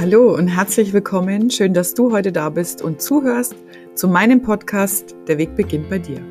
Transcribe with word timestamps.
Hallo 0.00 0.34
und 0.34 0.48
herzlich 0.48 0.94
willkommen. 0.94 1.50
Schön, 1.50 1.74
dass 1.74 1.92
du 1.92 2.10
heute 2.10 2.32
da 2.32 2.48
bist 2.48 2.80
und 2.80 3.02
zuhörst 3.02 3.54
zu 3.94 4.08
meinem 4.08 4.40
Podcast 4.40 5.14
Der 5.28 5.36
Weg 5.36 5.54
beginnt 5.56 5.90
bei 5.90 5.98
dir. 5.98 6.24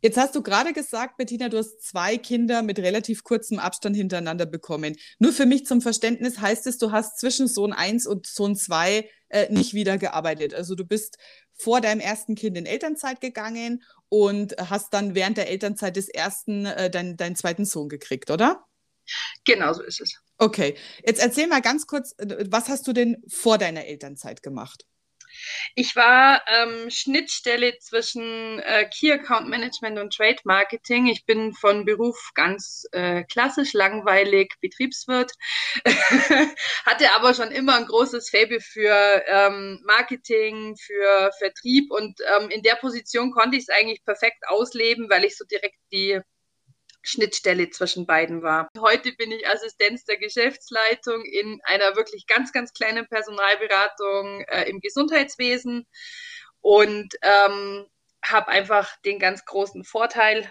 Jetzt 0.00 0.16
hast 0.16 0.36
du 0.36 0.42
gerade 0.44 0.72
gesagt, 0.72 1.16
Bettina, 1.16 1.48
du 1.48 1.58
hast 1.58 1.82
zwei 1.82 2.18
Kinder 2.18 2.62
mit 2.62 2.78
relativ 2.78 3.24
kurzem 3.24 3.58
Abstand 3.58 3.96
hintereinander 3.96 4.46
bekommen. 4.46 4.94
Nur 5.18 5.32
für 5.32 5.44
mich 5.44 5.66
zum 5.66 5.80
Verständnis 5.80 6.38
heißt 6.38 6.68
es, 6.68 6.78
du 6.78 6.92
hast 6.92 7.18
zwischen 7.18 7.48
Sohn 7.48 7.72
1 7.72 8.06
und 8.06 8.28
Sohn 8.28 8.54
2 8.54 9.10
äh, 9.30 9.52
nicht 9.52 9.74
wieder 9.74 9.98
gearbeitet. 9.98 10.54
Also 10.54 10.76
du 10.76 10.84
bist 10.84 11.18
vor 11.52 11.80
deinem 11.80 11.98
ersten 11.98 12.36
Kind 12.36 12.56
in 12.56 12.64
Elternzeit 12.64 13.20
gegangen 13.20 13.82
und 14.08 14.54
hast 14.70 14.94
dann 14.94 15.16
während 15.16 15.36
der 15.36 15.50
Elternzeit 15.50 15.96
des 15.96 16.08
ersten 16.08 16.66
äh, 16.66 16.90
dein, 16.90 17.16
deinen 17.16 17.34
zweiten 17.34 17.64
Sohn 17.64 17.88
gekriegt, 17.88 18.30
oder? 18.30 18.64
Genau 19.44 19.72
so 19.72 19.82
ist 19.82 20.00
es. 20.00 20.20
Okay, 20.38 20.76
jetzt 21.04 21.20
erzähl 21.20 21.46
mal 21.46 21.62
ganz 21.62 21.86
kurz, 21.86 22.14
äh, 22.18 22.44
was 22.48 22.68
hast 22.68 22.86
du 22.86 22.92
denn 22.92 23.22
vor 23.28 23.58
deiner 23.58 23.86
Elternzeit 23.86 24.42
gemacht? 24.42 24.84
Ich 25.74 25.96
war 25.96 26.42
ähm, 26.48 26.90
Schnittstelle 26.90 27.78
zwischen 27.78 28.58
äh, 28.60 28.88
Key 28.88 29.12
Account 29.12 29.48
Management 29.48 29.98
und 29.98 30.14
Trade 30.14 30.38
Marketing. 30.44 31.06
Ich 31.06 31.24
bin 31.24 31.52
von 31.54 31.84
Beruf 31.84 32.30
ganz 32.34 32.86
äh, 32.92 33.24
klassisch, 33.24 33.72
langweilig 33.72 34.54
Betriebswirt, 34.60 35.32
hatte 36.86 37.12
aber 37.12 37.34
schon 37.34 37.50
immer 37.50 37.76
ein 37.76 37.86
großes 37.86 38.30
Faible 38.30 38.60
für 38.60 39.22
ähm, 39.26 39.82
Marketing, 39.84 40.76
für 40.76 41.30
Vertrieb 41.38 41.90
und 41.90 42.18
ähm, 42.38 42.50
in 42.50 42.62
der 42.62 42.76
Position 42.76 43.30
konnte 43.30 43.56
ich 43.56 43.64
es 43.64 43.68
eigentlich 43.68 44.04
perfekt 44.04 44.42
ausleben, 44.48 45.10
weil 45.10 45.24
ich 45.24 45.36
so 45.36 45.44
direkt 45.44 45.78
die 45.92 46.20
Schnittstelle 47.06 47.70
zwischen 47.70 48.04
beiden 48.04 48.42
war. 48.42 48.68
Heute 48.78 49.12
bin 49.12 49.30
ich 49.30 49.48
Assistenz 49.48 50.04
der 50.04 50.18
Geschäftsleitung 50.18 51.24
in 51.24 51.60
einer 51.64 51.94
wirklich 51.96 52.26
ganz, 52.26 52.52
ganz 52.52 52.72
kleinen 52.72 53.06
Personalberatung 53.06 54.40
äh, 54.48 54.68
im 54.68 54.80
Gesundheitswesen 54.80 55.86
und 56.60 57.14
ähm, 57.22 57.86
habe 58.24 58.48
einfach 58.48 58.96
den 59.04 59.18
ganz 59.18 59.44
großen 59.44 59.84
Vorteil, 59.84 60.50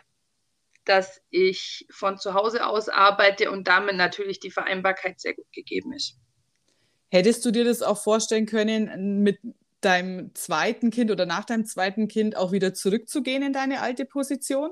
dass 0.86 1.22
ich 1.30 1.86
von 1.92 2.18
zu 2.18 2.34
Hause 2.34 2.66
aus 2.66 2.88
arbeite 2.88 3.52
und 3.52 3.68
damit 3.68 3.96
natürlich 3.96 4.40
die 4.40 4.52
Vereinbarkeit 4.52 5.20
sehr 5.20 5.34
gut 5.34 5.52
gegeben 5.52 5.94
ist. 5.94 6.16
Hättest 7.10 7.44
du 7.44 7.52
dir 7.52 7.66
das 7.66 7.82
auch 7.82 8.02
vorstellen 8.02 8.46
können, 8.46 9.24
mit 9.24 9.40
deinem 9.82 10.34
zweiten 10.36 10.90
Kind 10.90 11.12
oder 11.12 11.26
nach 11.26 11.44
deinem 11.44 11.66
zweiten 11.66 12.08
Kind 12.08 12.38
auch 12.38 12.52
wieder 12.52 12.74
zurückzugehen 12.74 13.44
in 13.44 13.54
deine 13.54 13.82
alte 13.82 14.06
Position? 14.06 14.72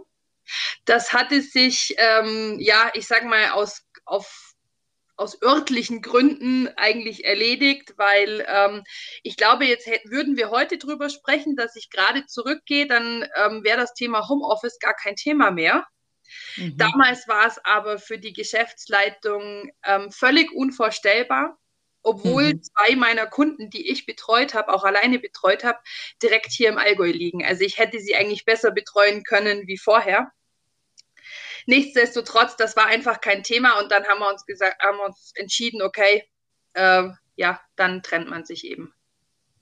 Das 0.86 1.14
hatte 1.14 1.42
sich, 1.42 1.96
ähm, 1.98 2.58
ja, 2.60 2.92
ich 2.94 3.08
sag 3.08 3.24
mal, 3.26 3.52
aus, 3.52 3.84
auf, 4.06 4.54
aus 5.16 5.42
örtlichen 5.42 6.02
Gründen 6.02 6.68
eigentlich 6.76 7.26
erledigt, 7.26 7.94
weil 7.98 8.46
ähm, 8.48 8.84
ich 9.22 9.38
glaube, 9.38 9.66
jetzt 9.66 9.86
hätten, 9.88 10.12
würden 10.12 10.38
wir 10.38 10.50
heute 10.50 10.78
drüber 10.78 11.10
sprechen, 11.10 11.56
dass 11.56 11.76
ich 11.76 11.90
gerade 11.90 12.26
zurückgehe, 12.26 12.88
dann 12.88 13.28
ähm, 13.36 13.64
wäre 13.64 13.80
das 13.80 13.94
Thema 13.94 14.28
Homeoffice 14.28 14.80
gar 14.80 14.96
kein 14.96 15.16
Thema 15.16 15.52
mehr. 15.52 15.86
Mhm. 16.56 16.78
Damals 16.78 17.28
war 17.28 17.48
es 17.48 17.60
aber 17.64 18.00
für 18.00 18.18
die 18.18 18.34
Geschäftsleitung 18.34 19.72
ähm, 19.86 20.12
völlig 20.12 20.52
unvorstellbar, 20.52 21.58
obwohl 22.04 22.54
mhm. 22.54 22.62
zwei 22.62 22.96
meiner 22.96 23.26
Kunden, 23.26 23.70
die 23.70 23.90
ich 23.90 24.06
betreut 24.06 24.54
habe, 24.54 24.74
auch 24.74 24.84
alleine 24.84 25.20
betreut 25.20 25.64
habe, 25.64 25.80
direkt 26.22 26.52
hier 26.52 26.70
im 26.70 26.78
Allgäu 26.78 27.10
liegen. 27.10 27.44
Also 27.44 27.64
ich 27.64 27.78
hätte 27.78 28.00
sie 28.00 28.16
eigentlich 28.16 28.46
besser 28.46 28.72
betreuen 28.72 29.24
können 29.24 29.68
wie 29.68 29.78
vorher. 29.78 30.32
Nichtsdestotrotz, 31.66 32.58
das 32.58 32.76
war 32.76 32.88
einfach 32.88 33.22
kein 33.22 33.42
Thema 33.42 33.80
und 33.80 33.92
dann 33.92 34.06
haben 34.06 34.20
wir 34.20 34.30
uns 34.30 34.46
gesagt, 34.46 34.84
haben 34.84 34.98
wir 34.98 35.06
uns 35.06 35.32
entschieden, 35.36 35.82
okay, 35.82 36.28
äh, 36.74 37.08
ja, 37.36 37.62
dann 37.78 38.04
trennt 38.04 38.30
man 38.30 38.46
sich 38.46 38.66
eben. 38.66 38.94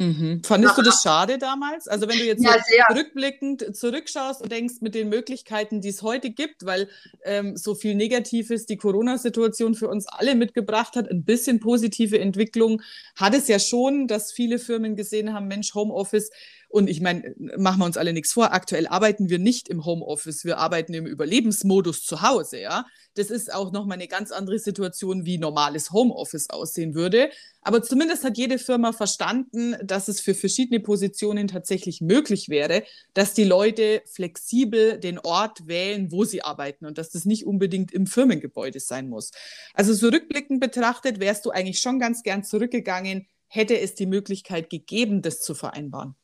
Mhm. 0.01 0.41
Fandest 0.43 0.77
du 0.79 0.81
das 0.81 1.03
schade 1.03 1.37
damals? 1.37 1.87
Also 1.87 2.07
wenn 2.07 2.17
du 2.17 2.25
jetzt 2.25 2.43
ja, 2.43 2.53
so 2.53 2.95
rückblickend 2.95 3.75
zurückschaust 3.75 4.41
und 4.41 4.51
denkst 4.51 4.75
mit 4.81 4.95
den 4.95 5.09
Möglichkeiten, 5.09 5.79
die 5.79 5.89
es 5.89 6.01
heute 6.01 6.31
gibt, 6.31 6.65
weil 6.65 6.89
ähm, 7.23 7.55
so 7.55 7.75
viel 7.75 7.93
Negatives 7.93 8.65
die 8.65 8.77
Corona-Situation 8.77 9.75
für 9.75 9.87
uns 9.89 10.07
alle 10.07 10.33
mitgebracht 10.33 10.95
hat, 10.95 11.07
ein 11.11 11.23
bisschen 11.23 11.59
positive 11.59 12.19
Entwicklung 12.19 12.81
hat 13.15 13.35
es 13.35 13.47
ja 13.47 13.59
schon, 13.59 14.07
dass 14.07 14.31
viele 14.31 14.57
Firmen 14.57 14.95
gesehen 14.95 15.33
haben, 15.33 15.47
Mensch, 15.47 15.75
Homeoffice, 15.75 16.31
und 16.71 16.89
ich 16.89 17.01
meine, 17.01 17.35
machen 17.57 17.79
wir 17.79 17.85
uns 17.85 17.97
alle 17.97 18.13
nichts 18.13 18.31
vor, 18.31 18.53
aktuell 18.53 18.87
arbeiten 18.87 19.29
wir 19.29 19.39
nicht 19.39 19.67
im 19.67 19.83
Homeoffice, 19.83 20.45
wir 20.45 20.57
arbeiten 20.57 20.93
im 20.93 21.05
Überlebensmodus 21.05 22.05
zu 22.05 22.21
Hause, 22.21 22.61
ja. 22.61 22.85
Das 23.15 23.29
ist 23.29 23.53
auch 23.53 23.73
nochmal 23.73 23.97
eine 23.97 24.07
ganz 24.07 24.31
andere 24.31 24.57
Situation, 24.57 25.25
wie 25.25 25.37
normales 25.37 25.91
Homeoffice 25.91 26.49
aussehen 26.49 26.95
würde. 26.95 27.29
Aber 27.61 27.83
zumindest 27.83 28.23
hat 28.23 28.37
jede 28.37 28.57
Firma 28.57 28.93
verstanden, 28.93 29.75
dass 29.83 30.07
es 30.07 30.21
für 30.21 30.33
verschiedene 30.33 30.79
Positionen 30.79 31.49
tatsächlich 31.49 31.99
möglich 31.99 32.47
wäre, 32.47 32.83
dass 33.13 33.33
die 33.33 33.43
Leute 33.43 34.01
flexibel 34.05 34.97
den 34.97 35.19
Ort 35.19 35.67
wählen, 35.67 36.09
wo 36.09 36.23
sie 36.23 36.41
arbeiten 36.41 36.85
und 36.85 36.97
dass 36.97 37.09
das 37.09 37.25
nicht 37.25 37.45
unbedingt 37.45 37.91
im 37.91 38.07
Firmengebäude 38.07 38.79
sein 38.79 39.09
muss. 39.09 39.31
Also 39.73 39.93
so 39.93 40.07
rückblickend 40.07 40.61
betrachtet, 40.61 41.19
wärst 41.19 41.45
du 41.45 41.51
eigentlich 41.51 41.79
schon 41.79 41.99
ganz 41.99 42.23
gern 42.23 42.45
zurückgegangen, 42.45 43.27
hätte 43.47 43.77
es 43.77 43.93
die 43.95 44.05
Möglichkeit 44.05 44.69
gegeben, 44.69 45.21
das 45.21 45.41
zu 45.41 45.53
vereinbaren. 45.53 46.15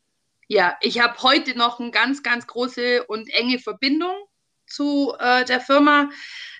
Ja, 0.50 0.78
ich 0.82 1.00
habe 1.00 1.22
heute 1.24 1.58
noch 1.58 1.80
eine 1.80 1.92
ganz, 1.92 2.24
ganz 2.24 2.48
große 2.48 3.06
und 3.08 3.30
enge 3.30 3.60
Verbindung 3.60 4.16
zu 4.66 5.14
äh, 5.20 5.44
der 5.46 5.60
Firma. 5.60 6.10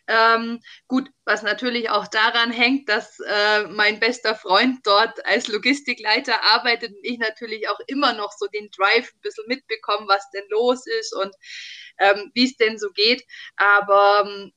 Ähm, 0.10 0.62
gut, 0.88 1.10
was 1.26 1.42
natürlich 1.44 1.90
auch 1.90 2.08
daran 2.08 2.52
hängt, 2.52 2.88
dass 2.90 3.20
äh, 3.20 3.64
mein 3.68 4.00
bester 4.00 4.36
Freund 4.36 4.80
dort 4.86 5.26
als 5.26 5.48
Logistikleiter 5.48 6.44
arbeitet 6.44 6.92
und 6.92 7.04
ich 7.04 7.18
natürlich 7.18 7.68
auch 7.70 7.80
immer 7.88 8.14
noch 8.14 8.32
so 8.38 8.48
den 8.48 8.70
Drive 8.72 9.12
ein 9.14 9.22
bisschen 9.22 9.46
mitbekomme, 9.48 10.08
was 10.08 10.30
denn 10.32 10.46
los 10.50 10.86
ist 10.88 11.14
und 11.14 11.36
ähm, 12.00 12.32
wie 12.34 12.46
es 12.46 12.56
denn 12.58 12.78
so 12.78 12.90
geht. 12.92 13.24
Aber 13.58 14.26
ähm, 14.26 14.54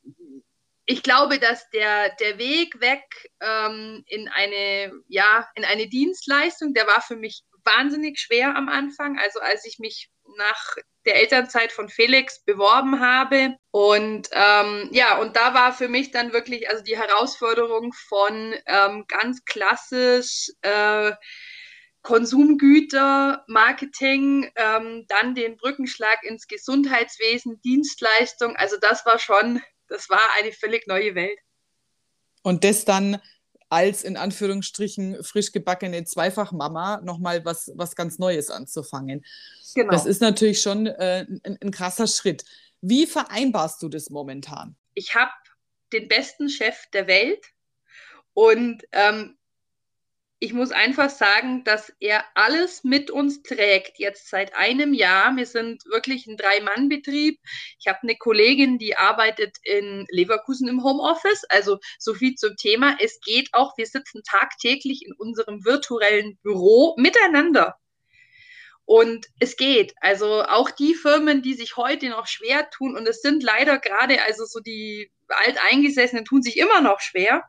ich 0.87 1.03
glaube, 1.03 1.39
dass 1.39 1.69
der, 1.71 2.15
der 2.17 2.39
Weg 2.39 2.81
weg 2.81 3.03
ähm, 3.41 4.03
in 4.07 4.29
eine, 4.29 4.93
ja, 5.09 5.49
in 5.55 5.65
eine 5.65 5.89
Dienstleistung, 5.89 6.75
der 6.75 6.87
war 6.87 7.01
für 7.01 7.17
mich 7.17 7.43
wahnsinnig 7.65 8.19
schwer 8.19 8.57
am 8.57 8.69
Anfang. 8.69 9.19
Also 9.19 9.41
als 9.41 9.65
ich 9.65 9.79
mich 9.79 10.11
nach 10.37 10.77
der 11.07 11.17
Elternzeit 11.17 11.73
von 11.73 11.89
Felix 11.89 12.43
beworben 12.45 13.01
habe. 13.01 13.57
Und 13.71 14.29
ähm, 14.33 14.89
ja, 14.93 15.19
und 15.19 15.37
da 15.37 15.55
war 15.55 15.73
für 15.73 15.89
mich 15.89 16.11
dann 16.11 16.33
wirklich 16.33 16.69
also 16.69 16.83
die 16.83 16.99
Herausforderung 16.99 17.93
von 17.93 18.55
ähm, 18.67 19.05
ganz 19.09 19.45
klassisch 19.45 20.51
äh, 20.63 21.13
Konsumgüter, 22.03 23.45
Marketing, 23.47 24.51
ähm, 24.57 25.05
dann 25.09 25.35
den 25.35 25.57
Brückenschlag 25.57 26.23
ins 26.25 26.47
Gesundheitswesen, 26.47 27.61
Dienstleistung. 27.63 28.57
Also 28.57 28.77
das 28.81 29.05
war 29.05 29.19
schon, 29.19 29.61
das 29.89 30.09
war 30.09 30.21
eine 30.39 30.53
völlig 30.53 30.87
neue 30.87 31.15
Welt. 31.15 31.39
Und 32.43 32.65
das 32.65 32.87
dann 32.87 33.21
als 33.71 34.03
in 34.03 34.17
Anführungsstrichen 34.17 35.23
frisch 35.23 35.53
gebackene 35.53 36.05
Zweifachmama 36.05 37.01
nochmal 37.03 37.45
was, 37.45 37.71
was 37.77 37.97
ganz 37.97 38.19
Neues 38.19 38.51
anzufangen. 38.51 39.25
Genau. 39.75 39.93
Das 39.93 40.07
ist 40.07 40.21
natürlich 40.21 40.61
schon 40.61 40.87
äh, 40.87 41.25
ein, 41.45 41.57
ein 41.63 41.71
krasser 41.71 42.09
Schritt. 42.09 42.45
Wie 42.83 43.07
vereinbarst 43.07 43.81
du 43.83 43.89
das 43.89 44.11
momentan? 44.11 44.77
Ich 44.95 45.15
habe 45.15 45.31
den 45.93 46.09
besten 46.09 46.49
Chef 46.49 46.87
der 46.93 47.07
Welt 47.07 47.45
und 48.35 48.83
ähm, 48.93 49.39
ich 50.43 50.55
muss 50.55 50.73
einfach 50.73 51.11
sagen, 51.11 51.65
dass 51.65 51.93
er 52.01 52.25
alles 52.35 52.83
mit 52.83 53.11
uns 53.11 53.43
trägt, 53.43 53.99
jetzt 53.99 54.31
seit 54.31 54.55
einem 54.55 54.95
Jahr. 54.95 55.37
Wir 55.37 55.45
sind 55.45 55.85
wirklich 55.85 56.27
ein 56.27 56.39
Drei-Mann-Betrieb. 56.39 57.39
Ich 57.79 57.87
habe 57.89 57.99
eine 58.03 58.17
Kollegin, 58.17 58.79
die 58.79 58.97
arbeitet 58.97 59.59
in 59.63 60.07
Leverkusen 60.09 60.67
im 60.67 60.83
Homeoffice. 60.83 61.45
Also 61.51 61.79
so 61.99 62.15
viel 62.15 62.37
zum 62.37 62.57
Thema. 62.57 62.97
Es 63.01 63.21
geht 63.21 63.51
auch, 63.53 63.77
wir 63.77 63.85
sitzen 63.85 64.23
tagtäglich 64.25 65.05
in 65.05 65.13
unserem 65.13 65.63
virtuellen 65.67 66.39
Büro 66.39 66.95
miteinander. 66.97 67.77
Und 68.87 69.27
es 69.41 69.57
geht. 69.57 69.93
Also 70.01 70.43
auch 70.45 70.71
die 70.71 70.95
Firmen, 70.95 71.43
die 71.43 71.55
sich 71.55 71.77
heute 71.77 72.09
noch 72.09 72.27
schwer 72.27 72.71
tun, 72.71 72.97
und 72.97 73.07
es 73.07 73.21
sind 73.21 73.43
leider 73.43 73.79
gerade, 73.79 74.23
also 74.23 74.47
so 74.47 74.61
die 74.61 75.13
Alteingesessenen 75.29 76.25
tun 76.25 76.41
sich 76.41 76.57
immer 76.57 76.81
noch 76.81 77.01
schwer 77.01 77.45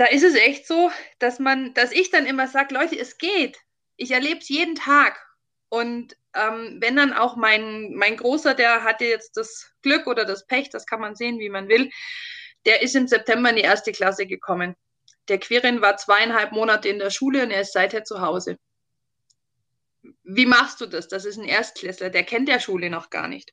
da 0.00 0.06
ist 0.06 0.24
es 0.24 0.34
echt 0.34 0.66
so, 0.66 0.90
dass 1.18 1.38
man, 1.38 1.74
dass 1.74 1.92
ich 1.92 2.10
dann 2.10 2.24
immer 2.24 2.48
sage, 2.48 2.72
Leute, 2.74 2.98
es 2.98 3.18
geht. 3.18 3.58
Ich 3.96 4.12
erlebe 4.12 4.40
es 4.40 4.48
jeden 4.48 4.74
Tag. 4.74 5.20
Und 5.68 6.16
ähm, 6.34 6.78
wenn 6.80 6.96
dann 6.96 7.12
auch 7.12 7.36
mein, 7.36 7.92
mein 7.92 8.16
Großer, 8.16 8.54
der 8.54 8.82
hatte 8.82 9.04
jetzt 9.04 9.36
das 9.36 9.74
Glück 9.82 10.06
oder 10.06 10.24
das 10.24 10.46
Pech, 10.46 10.70
das 10.70 10.86
kann 10.86 11.00
man 11.00 11.16
sehen, 11.16 11.38
wie 11.38 11.50
man 11.50 11.68
will, 11.68 11.90
der 12.64 12.80
ist 12.80 12.96
im 12.96 13.08
September 13.08 13.50
in 13.50 13.56
die 13.56 13.62
erste 13.62 13.92
Klasse 13.92 14.24
gekommen. 14.24 14.74
Der 15.28 15.38
Quirin 15.38 15.82
war 15.82 15.98
zweieinhalb 15.98 16.52
Monate 16.52 16.88
in 16.88 16.98
der 16.98 17.10
Schule 17.10 17.42
und 17.42 17.50
er 17.50 17.60
ist 17.60 17.74
seither 17.74 18.02
zu 18.02 18.22
Hause. 18.22 18.56
Wie 20.22 20.46
machst 20.46 20.80
du 20.80 20.86
das? 20.86 21.08
Das 21.08 21.26
ist 21.26 21.36
ein 21.36 21.44
Erstklässler, 21.44 22.08
der 22.08 22.24
kennt 22.24 22.48
der 22.48 22.60
Schule 22.60 22.88
noch 22.88 23.10
gar 23.10 23.28
nicht. 23.28 23.52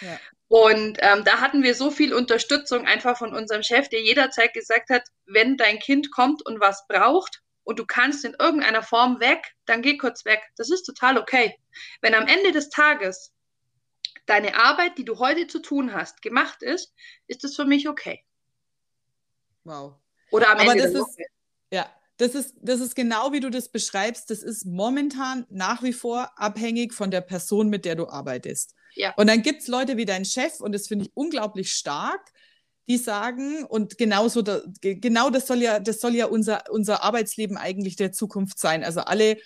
Ja. 0.00 0.18
Und 0.54 0.98
ähm, 1.00 1.24
da 1.24 1.40
hatten 1.40 1.64
wir 1.64 1.74
so 1.74 1.90
viel 1.90 2.14
Unterstützung 2.14 2.86
einfach 2.86 3.18
von 3.18 3.34
unserem 3.34 3.64
Chef, 3.64 3.88
der 3.88 4.02
jederzeit 4.02 4.54
gesagt 4.54 4.88
hat, 4.88 5.02
wenn 5.26 5.56
dein 5.56 5.80
Kind 5.80 6.12
kommt 6.12 6.46
und 6.46 6.60
was 6.60 6.86
braucht 6.86 7.42
und 7.64 7.80
du 7.80 7.84
kannst 7.84 8.24
in 8.24 8.36
irgendeiner 8.38 8.84
Form 8.84 9.18
weg, 9.18 9.56
dann 9.66 9.82
geh 9.82 9.96
kurz 9.96 10.24
weg. 10.24 10.40
Das 10.56 10.70
ist 10.70 10.84
total 10.84 11.18
okay. 11.18 11.58
Wenn 12.02 12.14
am 12.14 12.28
Ende 12.28 12.52
des 12.52 12.70
Tages 12.70 13.34
deine 14.26 14.54
Arbeit, 14.54 14.96
die 14.96 15.04
du 15.04 15.18
heute 15.18 15.48
zu 15.48 15.58
tun 15.58 15.92
hast, 15.92 16.22
gemacht 16.22 16.62
ist, 16.62 16.94
ist 17.26 17.42
das 17.42 17.56
für 17.56 17.64
mich 17.64 17.88
okay. 17.88 18.24
Wow. 19.64 19.96
Oder 20.30 20.50
am 20.50 20.58
Aber 20.58 20.70
Ende 20.70 20.84
das 20.84 20.92
ist, 20.92 21.00
Woche. 21.00 21.26
Ja, 21.72 21.92
das 22.16 22.34
ist, 22.34 22.54
das 22.60 22.80
ist 22.80 22.94
genau 22.94 23.32
wie 23.32 23.40
du 23.40 23.50
das 23.50 23.68
beschreibst. 23.68 24.30
Das 24.30 24.42
ist 24.42 24.64
momentan 24.66 25.46
nach 25.50 25.82
wie 25.82 25.92
vor 25.92 26.30
abhängig 26.36 26.94
von 26.94 27.10
der 27.10 27.20
Person, 27.20 27.68
mit 27.68 27.84
der 27.84 27.96
du 27.96 28.08
arbeitest. 28.08 28.74
Ja. 28.94 29.12
Und 29.16 29.26
dann 29.26 29.42
gibt 29.42 29.62
es 29.62 29.68
Leute 29.68 29.96
wie 29.96 30.04
dein 30.04 30.24
Chef, 30.24 30.60
und 30.60 30.72
das 30.72 30.86
finde 30.86 31.06
ich 31.06 31.10
unglaublich 31.14 31.72
stark, 31.72 32.32
die 32.86 32.98
sagen, 32.98 33.64
und 33.64 33.98
genauso 33.98 34.42
da, 34.42 34.60
genau 34.80 35.30
das 35.30 35.46
soll 35.46 35.62
ja, 35.62 35.80
das 35.80 36.00
soll 36.00 36.14
ja 36.14 36.26
unser, 36.26 36.64
unser 36.70 37.02
Arbeitsleben 37.02 37.56
eigentlich 37.56 37.96
der 37.96 38.12
Zukunft 38.12 38.58
sein. 38.58 38.84
Also 38.84 39.00
alle 39.00 39.38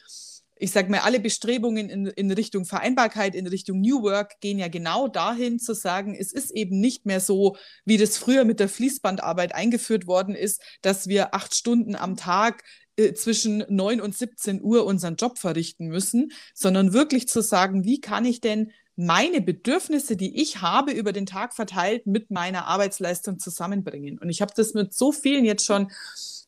ich 0.58 0.70
sage 0.70 0.90
mal, 0.90 1.00
alle 1.00 1.20
Bestrebungen 1.20 1.88
in, 1.88 2.06
in 2.06 2.30
Richtung 2.30 2.64
Vereinbarkeit, 2.64 3.34
in 3.34 3.46
Richtung 3.46 3.80
New 3.80 4.02
Work 4.02 4.40
gehen 4.40 4.58
ja 4.58 4.68
genau 4.68 5.08
dahin 5.08 5.58
zu 5.58 5.74
sagen, 5.74 6.14
es 6.14 6.32
ist 6.32 6.50
eben 6.50 6.80
nicht 6.80 7.06
mehr 7.06 7.20
so, 7.20 7.56
wie 7.84 7.96
das 7.96 8.18
früher 8.18 8.44
mit 8.44 8.60
der 8.60 8.68
Fließbandarbeit 8.68 9.54
eingeführt 9.54 10.06
worden 10.06 10.34
ist, 10.34 10.62
dass 10.82 11.08
wir 11.08 11.34
acht 11.34 11.54
Stunden 11.54 11.94
am 11.94 12.16
Tag 12.16 12.64
äh, 12.96 13.14
zwischen 13.14 13.64
9 13.68 14.00
und 14.00 14.16
17 14.16 14.62
Uhr 14.62 14.84
unseren 14.84 15.16
Job 15.16 15.38
verrichten 15.38 15.86
müssen, 15.86 16.32
sondern 16.54 16.92
wirklich 16.92 17.28
zu 17.28 17.40
sagen, 17.40 17.84
wie 17.84 18.00
kann 18.00 18.24
ich 18.24 18.40
denn 18.40 18.72
meine 18.96 19.40
Bedürfnisse, 19.40 20.16
die 20.16 20.42
ich 20.42 20.60
habe, 20.60 20.90
über 20.90 21.12
den 21.12 21.24
Tag 21.24 21.54
verteilt 21.54 22.06
mit 22.06 22.32
meiner 22.32 22.66
Arbeitsleistung 22.66 23.38
zusammenbringen. 23.38 24.18
Und 24.18 24.28
ich 24.28 24.42
habe 24.42 24.52
das 24.56 24.74
mit 24.74 24.92
so 24.92 25.12
vielen 25.12 25.44
jetzt 25.44 25.64
schon 25.64 25.92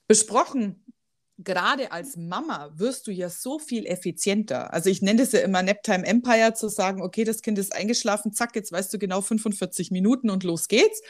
besprochen, 0.09 0.83
gerade 1.45 1.93
als 1.93 2.17
Mama 2.17 2.71
wirst 2.77 3.07
du 3.07 3.13
ja 3.13 3.29
so 3.29 3.59
viel 3.59 3.87
effizienter. 3.87 4.73
Also 4.73 4.91
ich 4.91 5.03
nenne 5.03 5.21
das 5.21 5.33
ja 5.33 5.41
immer 5.41 5.63
Naptime 5.63 6.07
Empire, 6.07 6.55
zu 6.55 6.69
sagen, 6.69 7.03
okay, 7.03 7.25
das 7.25 7.43
Kind 7.43 7.59
ist 7.59 7.75
eingeschlafen, 7.75 8.33
zack, 8.33 8.55
jetzt 8.55 8.73
weißt 8.73 8.93
du 8.93 8.99
genau 8.99 9.21
45 9.21 9.91
Minuten 9.91 10.31
und 10.31 10.45
los 10.45 10.69
geht's. 10.69 11.01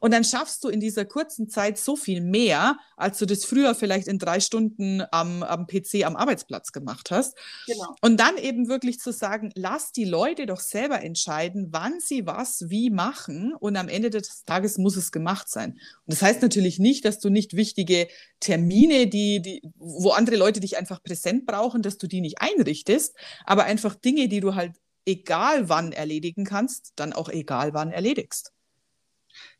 Und 0.00 0.12
dann 0.12 0.24
schaffst 0.24 0.64
du 0.64 0.68
in 0.68 0.80
dieser 0.80 1.04
kurzen 1.04 1.48
Zeit 1.48 1.78
so 1.78 1.96
viel 1.96 2.20
mehr, 2.20 2.78
als 2.96 3.18
du 3.18 3.26
das 3.26 3.44
früher 3.44 3.74
vielleicht 3.74 4.08
in 4.08 4.18
drei 4.18 4.40
Stunden 4.40 5.02
am, 5.10 5.42
am 5.42 5.66
PC 5.66 6.04
am 6.04 6.16
Arbeitsplatz 6.16 6.72
gemacht 6.72 7.10
hast. 7.10 7.36
Genau. 7.66 7.94
Und 8.00 8.18
dann 8.18 8.36
eben 8.38 8.68
wirklich 8.68 9.00
zu 9.00 9.12
sagen, 9.12 9.50
lass 9.54 9.92
die 9.92 10.04
Leute 10.04 10.46
doch 10.46 10.60
selber 10.60 11.02
entscheiden, 11.02 11.68
wann 11.70 12.00
sie 12.00 12.26
was 12.26 12.68
wie 12.68 12.90
machen 12.90 13.54
und 13.58 13.76
am 13.76 13.88
Ende 13.88 14.10
des 14.10 14.44
Tages 14.44 14.78
muss 14.78 14.96
es 14.96 15.12
gemacht 15.12 15.48
sein. 15.48 15.72
Und 15.72 15.80
das 16.06 16.22
heißt 16.22 16.42
natürlich 16.42 16.78
nicht, 16.78 17.04
dass 17.04 17.18
du 17.18 17.28
nicht 17.28 17.56
wichtige 17.56 18.08
Termine, 18.40 19.06
die, 19.06 19.42
die, 19.42 19.62
wo 19.80 20.10
andere 20.10 20.36
Leute 20.36 20.60
dich 20.60 20.76
einfach 20.76 21.02
präsent 21.02 21.46
brauchen, 21.46 21.82
dass 21.82 21.98
du 21.98 22.06
die 22.06 22.20
nicht 22.20 22.40
einrichtest, 22.40 23.16
aber 23.44 23.64
einfach 23.64 23.94
Dinge, 23.94 24.28
die 24.28 24.40
du 24.40 24.54
halt 24.54 24.76
egal 25.06 25.68
wann 25.68 25.92
erledigen 25.92 26.44
kannst, 26.44 26.92
dann 26.96 27.12
auch 27.12 27.28
egal 27.30 27.72
wann 27.72 27.90
erledigst. 27.90 28.52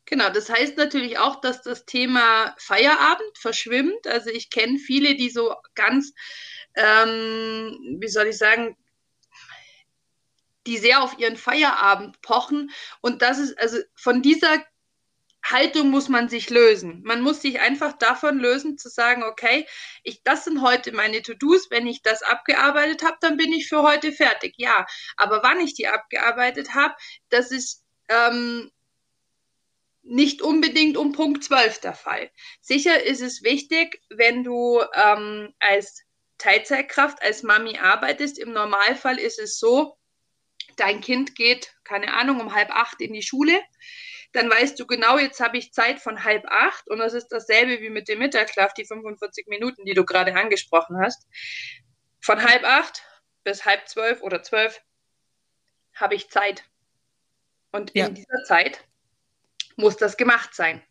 Genau, 0.05 0.29
das 0.29 0.49
heißt 0.49 0.77
natürlich 0.77 1.17
auch, 1.17 1.41
dass 1.41 1.61
das 1.61 1.85
Thema 1.85 2.55
Feierabend 2.59 3.37
verschwimmt. 3.37 4.07
Also 4.07 4.29
ich 4.29 4.49
kenne 4.49 4.77
viele, 4.77 5.15
die 5.15 5.29
so 5.29 5.55
ganz, 5.75 6.13
ähm, 6.75 7.97
wie 7.99 8.07
soll 8.07 8.27
ich 8.27 8.37
sagen, 8.37 8.77
die 10.67 10.77
sehr 10.77 11.01
auf 11.01 11.17
ihren 11.17 11.37
Feierabend 11.37 12.21
pochen. 12.21 12.71
Und 13.01 13.21
das 13.21 13.39
ist, 13.39 13.57
also 13.59 13.77
von 13.95 14.21
dieser 14.21 14.63
Haltung 15.43 15.89
muss 15.89 16.07
man 16.07 16.29
sich 16.29 16.49
lösen. 16.49 17.01
Man 17.03 17.21
muss 17.21 17.41
sich 17.41 17.59
einfach 17.59 17.93
davon 17.93 18.37
lösen, 18.37 18.77
zu 18.77 18.89
sagen, 18.89 19.23
okay, 19.23 19.67
ich, 20.03 20.23
das 20.23 20.45
sind 20.45 20.61
heute 20.61 20.91
meine 20.91 21.21
To-Dos. 21.21 21.71
Wenn 21.71 21.87
ich 21.87 22.01
das 22.03 22.21
abgearbeitet 22.21 23.03
habe, 23.03 23.17
dann 23.21 23.37
bin 23.37 23.51
ich 23.51 23.67
für 23.67 23.81
heute 23.81 24.11
fertig. 24.11 24.53
Ja, 24.57 24.85
aber 25.17 25.41
wann 25.43 25.59
ich 25.59 25.73
die 25.73 25.87
abgearbeitet 25.87 26.75
habe, 26.75 26.93
das 27.29 27.51
ist 27.51 27.83
ähm, 28.09 28.71
nicht 30.03 30.41
unbedingt 30.41 30.97
um 30.97 31.11
Punkt 31.11 31.43
12 31.43 31.79
der 31.79 31.93
Fall. 31.93 32.31
Sicher 32.59 33.03
ist 33.03 33.21
es 33.21 33.43
wichtig, 33.43 34.01
wenn 34.09 34.43
du 34.43 34.81
ähm, 34.93 35.53
als 35.59 36.03
Teilzeitkraft, 36.37 37.21
als 37.21 37.43
Mami 37.43 37.77
arbeitest. 37.77 38.39
Im 38.39 38.51
Normalfall 38.51 39.19
ist 39.19 39.39
es 39.39 39.59
so, 39.59 39.97
dein 40.75 41.01
Kind 41.01 41.35
geht, 41.35 41.75
keine 41.83 42.13
Ahnung, 42.13 42.39
um 42.39 42.53
halb 42.53 42.71
acht 42.71 43.01
in 43.01 43.13
die 43.13 43.21
Schule 43.21 43.59
dann 44.33 44.49
weißt 44.49 44.79
du 44.79 44.87
genau, 44.87 45.17
jetzt 45.17 45.39
habe 45.39 45.57
ich 45.57 45.73
Zeit 45.73 45.99
von 45.99 46.23
halb 46.23 46.45
acht 46.47 46.87
und 46.89 46.99
das 46.99 47.13
ist 47.13 47.27
dasselbe 47.29 47.81
wie 47.81 47.89
mit 47.89 48.07
dem 48.07 48.19
Mittagsschlaf, 48.19 48.73
die 48.73 48.85
45 48.85 49.47
Minuten, 49.47 49.85
die 49.85 49.93
du 49.93 50.05
gerade 50.05 50.35
angesprochen 50.35 50.97
hast. 51.01 51.27
Von 52.21 52.41
halb 52.43 52.63
acht 52.63 53.03
bis 53.43 53.65
halb 53.65 53.87
zwölf 53.87 54.21
oder 54.21 54.43
zwölf 54.43 54.81
habe 55.93 56.15
ich 56.15 56.29
Zeit. 56.29 56.63
Und 57.71 57.93
ja. 57.95 58.07
in 58.07 58.15
dieser 58.15 58.43
Zeit 58.45 58.85
muss 59.75 59.97
das 59.97 60.17
gemacht 60.17 60.53
sein. 60.53 60.81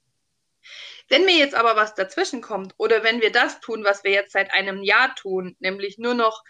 Wenn 1.09 1.25
mir 1.25 1.37
jetzt 1.37 1.55
aber 1.55 1.77
was 1.77 1.95
dazwischen 1.95 2.41
kommt 2.41 2.75
oder 2.77 3.03
wenn 3.03 3.21
wir 3.21 3.33
das 3.33 3.61
tun, 3.61 3.85
was 3.85 4.05
wir 4.05 4.13
jetzt 4.13 4.33
seit 4.33 4.53
einem 4.53 4.83
Jahr 4.83 5.15
tun, 5.15 5.57
nämlich 5.59 5.99
nur 5.99 6.15
noch 6.15 6.45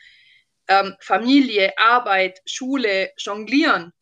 ähm, 0.68 0.96
Familie, 1.00 1.72
Arbeit, 1.78 2.40
Schule, 2.46 3.12
Jonglieren, 3.16 3.92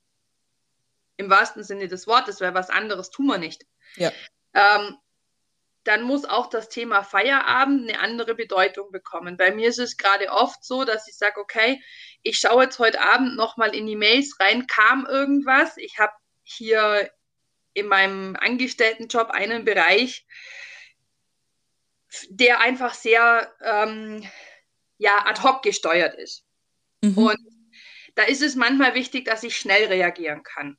im 1.19 1.29
wahrsten 1.29 1.63
Sinne 1.63 1.89
des 1.89 2.07
Wortes, 2.07 2.41
weil 2.41 2.55
was 2.55 2.71
anderes 2.71 3.11
tun 3.11 3.27
wir 3.27 3.39
nicht. 3.39 3.67
Ja. 3.97 4.13
Ähm, 4.55 4.97
dann 5.85 6.03
muss 6.03 6.25
auch 6.25 6.49
das 6.49 6.69
Thema 6.69 7.03
Feierabend 7.03 7.89
eine 7.89 8.01
andere 8.01 8.35
Bedeutung 8.35 8.91
bekommen. 8.93 9.37
Bei 9.37 9.55
mir 9.55 9.69
ist 9.69 9.79
es 9.79 9.97
gerade 9.97 10.31
oft 10.31 10.65
so, 10.65 10.85
dass 10.85 11.09
ich 11.09 11.17
sage, 11.17 11.41
okay, 11.41 11.83
ich 12.23 12.39
schaue 12.39 12.65
jetzt 12.65 12.79
heute 12.79 13.01
Abend 13.01 13.37
nochmal 13.37 13.75
in 13.75 13.87
die 13.87 13.97
Mails 13.97 14.37
rein, 14.41 14.67
kam 14.67 15.07
irgendwas. 15.07 15.77
Ich 15.77 15.99
habe 15.99 16.13
hier 16.43 17.11
in 17.73 17.87
meinem 17.87 18.37
Angestelltenjob 18.37 19.31
einen 19.31 19.65
Bereich, 19.65 20.27
der 22.29 22.61
einfach 22.61 22.95
sehr 22.95 23.53
ähm, 23.63 24.29
ja, 24.99 25.25
ad 25.25 25.43
hoc 25.43 25.63
gesteuert 25.63 26.15
ist. 26.17 26.45
Mhm. 27.03 27.19
Und 27.19 27.39
da 28.15 28.25
ist 28.25 28.43
es 28.43 28.57
manchmal 28.57 28.95
wichtig, 28.95 29.25
dass 29.25 29.43
ich 29.43 29.57
schnell 29.57 29.87
reagieren 29.87 30.43
kann. 30.43 30.77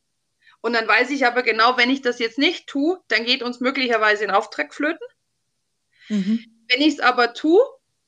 Und 0.61 0.73
dann 0.73 0.87
weiß 0.87 1.09
ich 1.11 1.25
aber 1.25 1.43
genau, 1.43 1.77
wenn 1.77 1.89
ich 1.89 2.01
das 2.01 2.19
jetzt 2.19 2.37
nicht 2.37 2.67
tue, 2.67 2.99
dann 3.07 3.25
geht 3.25 3.43
uns 3.43 3.59
möglicherweise 3.59 4.25
ein 4.25 4.31
Auftrag 4.31 4.73
flöten. 4.73 5.07
Mhm. 6.09 6.43
Wenn 6.67 6.81
ich 6.81 6.95
es 6.95 6.99
aber 6.99 7.33
tue, 7.33 7.61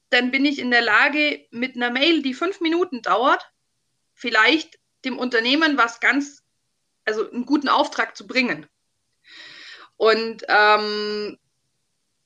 dann 0.10 0.31
bin 0.31 0.46
ich 0.46 0.60
in 0.60 0.72
der 0.72 0.81
Lage, 0.81 1.48
mit 1.51 1.75
einer 1.75 1.89
Mail, 1.89 2.22
die 2.22 2.34
fünf 2.34 2.60
Minuten 2.60 3.01
dauert, 3.01 3.50
vielleicht 4.13 4.77
dem 5.05 5.17
Unternehmen 5.17 5.77
was 5.77 6.00
ganz, 6.00 6.43
also 7.05 7.29
einen 7.31 7.46
guten 7.46 7.70
Auftrag 7.70 8.17
zu 8.17 8.27
bringen. 8.27 8.67
Und, 9.96 10.43
ähm, 10.50 11.38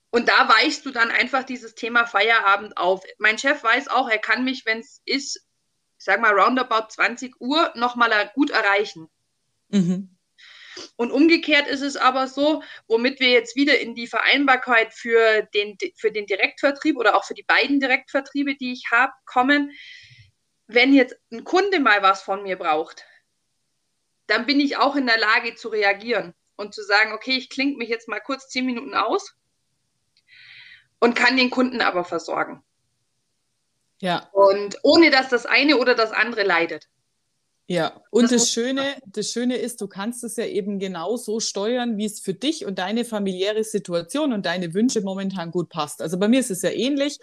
und 0.09 0.27
da 0.27 0.49
weichst 0.49 0.85
du 0.85 0.91
dann 0.91 1.11
einfach 1.11 1.43
dieses 1.43 1.75
Thema 1.75 2.07
Feierabend 2.07 2.77
auf. 2.77 3.03
Mein 3.17 3.37
Chef 3.37 3.63
weiß 3.63 3.89
auch, 3.89 4.09
er 4.09 4.17
kann 4.17 4.43
mich, 4.43 4.65
wenn 4.65 4.79
es 4.79 5.01
ist, 5.05 5.37
ich 5.97 6.05
sag 6.05 6.19
mal 6.19 6.37
roundabout 6.37 6.87
20 6.89 7.39
Uhr, 7.39 7.71
nochmal 7.75 8.31
gut 8.33 8.49
erreichen. 8.49 9.09
Mhm. 9.69 10.14
Und 10.95 11.11
umgekehrt 11.11 11.67
ist 11.67 11.81
es 11.81 11.97
aber 11.97 12.27
so, 12.27 12.63
womit 12.87 13.19
wir 13.19 13.29
jetzt 13.29 13.55
wieder 13.55 13.79
in 13.79 13.95
die 13.95 14.07
Vereinbarkeit 14.07 14.93
für 14.93 15.43
den, 15.53 15.77
für 15.95 16.11
den 16.11 16.25
Direktvertrieb 16.25 16.97
oder 16.97 17.15
auch 17.15 17.25
für 17.25 17.33
die 17.33 17.43
beiden 17.43 17.79
Direktvertriebe, 17.79 18.55
die 18.55 18.73
ich 18.73 18.91
habe, 18.91 19.13
kommen. 19.25 19.71
Wenn 20.67 20.93
jetzt 20.93 21.15
ein 21.31 21.43
Kunde 21.43 21.79
mal 21.79 22.01
was 22.01 22.21
von 22.21 22.43
mir 22.43 22.57
braucht, 22.57 23.05
dann 24.27 24.45
bin 24.45 24.59
ich 24.59 24.77
auch 24.77 24.95
in 24.95 25.05
der 25.05 25.19
Lage 25.19 25.55
zu 25.55 25.69
reagieren 25.69 26.33
und 26.55 26.73
zu 26.73 26.83
sagen, 26.83 27.13
okay, 27.13 27.37
ich 27.37 27.49
klinge 27.49 27.77
mich 27.77 27.89
jetzt 27.89 28.07
mal 28.07 28.19
kurz 28.19 28.49
zehn 28.49 28.65
Minuten 28.65 28.95
aus 28.95 29.35
und 30.99 31.15
kann 31.15 31.37
den 31.37 31.49
Kunden 31.49 31.81
aber 31.81 32.03
versorgen. 32.03 32.63
Ja. 33.99 34.29
Und 34.31 34.77
ohne 34.83 35.09
dass 35.09 35.29
das 35.29 35.45
eine 35.45 35.77
oder 35.77 35.95
das 35.95 36.11
andere 36.11 36.43
leidet. 36.43 36.87
Ja, 37.67 37.99
und 38.11 38.25
das, 38.25 38.31
das 38.31 38.51
Schöne, 38.51 38.83
das 39.07 39.31
Schöne 39.31 39.55
ist, 39.57 39.81
du 39.81 39.87
kannst 39.87 40.23
es 40.23 40.35
ja 40.35 40.45
eben 40.45 40.77
genau 40.77 41.17
so 41.17 41.39
steuern, 41.39 41.97
wie 41.97 42.05
es 42.05 42.19
für 42.19 42.35
dich 42.35 42.65
und 42.65 42.77
deine 42.77 43.05
familiäre 43.05 43.63
Situation 43.63 44.33
und 44.33 44.45
deine 44.45 44.73
Wünsche 44.75 45.01
momentan 45.01 45.49
gut 45.49 45.69
passt. 45.69 46.01
Also 46.01 46.19
bei 46.19 46.27
mir 46.27 46.39
ist 46.39 46.51
es 46.51 46.61
ja 46.61 46.69
ähnlich. 46.69 47.17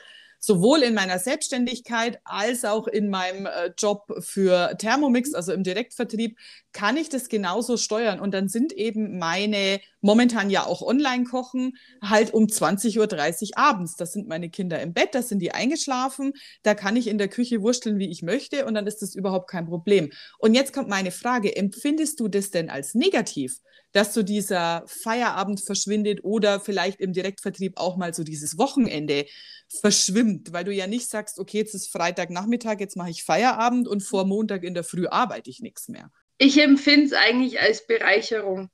Sowohl 0.44 0.82
in 0.82 0.92
meiner 0.92 1.20
Selbstständigkeit 1.20 2.20
als 2.25 2.64
auch 2.64 2.88
in 2.88 3.08
meinem 3.11 3.46
äh, 3.46 3.70
Job 3.78 4.12
für 4.18 4.76
Thermomix, 4.76 5.34
also 5.34 5.52
im 5.52 5.62
Direktvertrieb, 5.62 6.37
kann 6.72 6.96
ich 6.96 7.08
das 7.08 7.28
genauso 7.28 7.76
steuern. 7.76 8.18
Und 8.18 8.34
dann 8.34 8.49
sind 8.49 8.72
eben 8.72 9.18
meine, 9.18 9.80
momentan 10.00 10.50
ja 10.50 10.66
auch 10.66 10.82
Online-Kochen, 10.82 11.76
halt 12.02 12.34
um 12.34 12.46
20.30 12.46 13.50
Uhr 13.50 13.58
abends. 13.58 13.94
Da 13.94 14.04
sind 14.04 14.26
meine 14.26 14.50
Kinder 14.50 14.82
im 14.82 14.92
Bett, 14.92 15.14
da 15.14 15.22
sind 15.22 15.38
die 15.38 15.52
eingeschlafen, 15.52 16.32
da 16.64 16.75
kann 16.75 16.96
ich 16.96 17.06
in 17.06 17.18
der 17.18 17.28
Küche 17.28 17.62
wursteln, 17.62 18.00
wie 18.00 18.11
ich 18.11 18.22
möchte 18.22 18.66
und 18.66 18.75
dann 18.75 18.88
ist 18.88 19.00
das 19.00 19.14
überhaupt 19.14 19.49
kein 19.49 19.66
Problem. 19.66 20.11
Und 20.38 20.54
jetzt 20.54 20.72
kommt 20.72 20.88
meine 20.88 21.12
Frage, 21.12 21.54
empfindest 21.54 22.18
du 22.18 22.26
das 22.26 22.50
denn 22.50 22.68
als 22.68 22.94
negativ? 22.94 23.61
Dass 23.92 24.14
so 24.14 24.22
dieser 24.22 24.84
Feierabend 24.87 25.61
verschwindet 25.61 26.25
oder 26.25 26.61
vielleicht 26.61 27.00
im 27.00 27.12
Direktvertrieb 27.12 27.75
auch 27.76 27.96
mal 27.96 28.14
so 28.14 28.25
dieses 28.25 28.58
Wochenende 28.58 29.26
verschwimmt, 29.68 30.52
weil 30.52 30.64
du 30.64 30.72
ja 30.72 30.87
nicht 30.87 31.08
sagst, 31.08 31.38
okay, 31.38 31.58
jetzt 31.58 31.75
ist 31.75 31.90
Freitagnachmittag, 31.92 32.80
jetzt 32.80 32.96
mache 32.96 33.11
ich 33.11 33.25
Feierabend 33.25 33.88
und 33.88 34.02
vor 34.02 34.25
Montag 34.25 34.64
in 34.64 34.75
der 34.75 34.84
Früh 34.84 35.06
arbeite 35.06 35.50
ich 35.50 35.61
nichts 35.61 35.88
mehr. 35.88 36.11
Ich 36.38 36.61
empfinde 36.61 37.06
es 37.06 37.12
eigentlich 37.12 37.61
als 37.61 37.87
Bereicherung, 37.87 38.70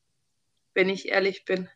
wenn 0.74 0.88
ich 0.88 1.08
ehrlich 1.08 1.44
bin. 1.44 1.68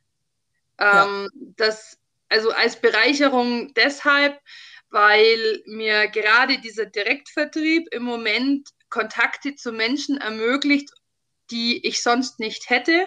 Ja. 0.80 1.06
Ähm, 1.06 1.28
das, 1.56 1.98
also 2.28 2.50
als 2.50 2.80
Bereicherung 2.80 3.74
deshalb, 3.74 4.38
weil 4.90 5.62
mir 5.66 6.08
gerade 6.08 6.58
dieser 6.58 6.86
Direktvertrieb 6.86 7.88
im 7.92 8.02
Moment 8.02 8.68
Kontakte 8.88 9.54
zu 9.54 9.72
Menschen 9.72 10.18
ermöglicht, 10.18 10.90
die 11.52 11.86
ich 11.86 12.02
sonst 12.02 12.40
nicht 12.40 12.70
hätte. 12.70 13.06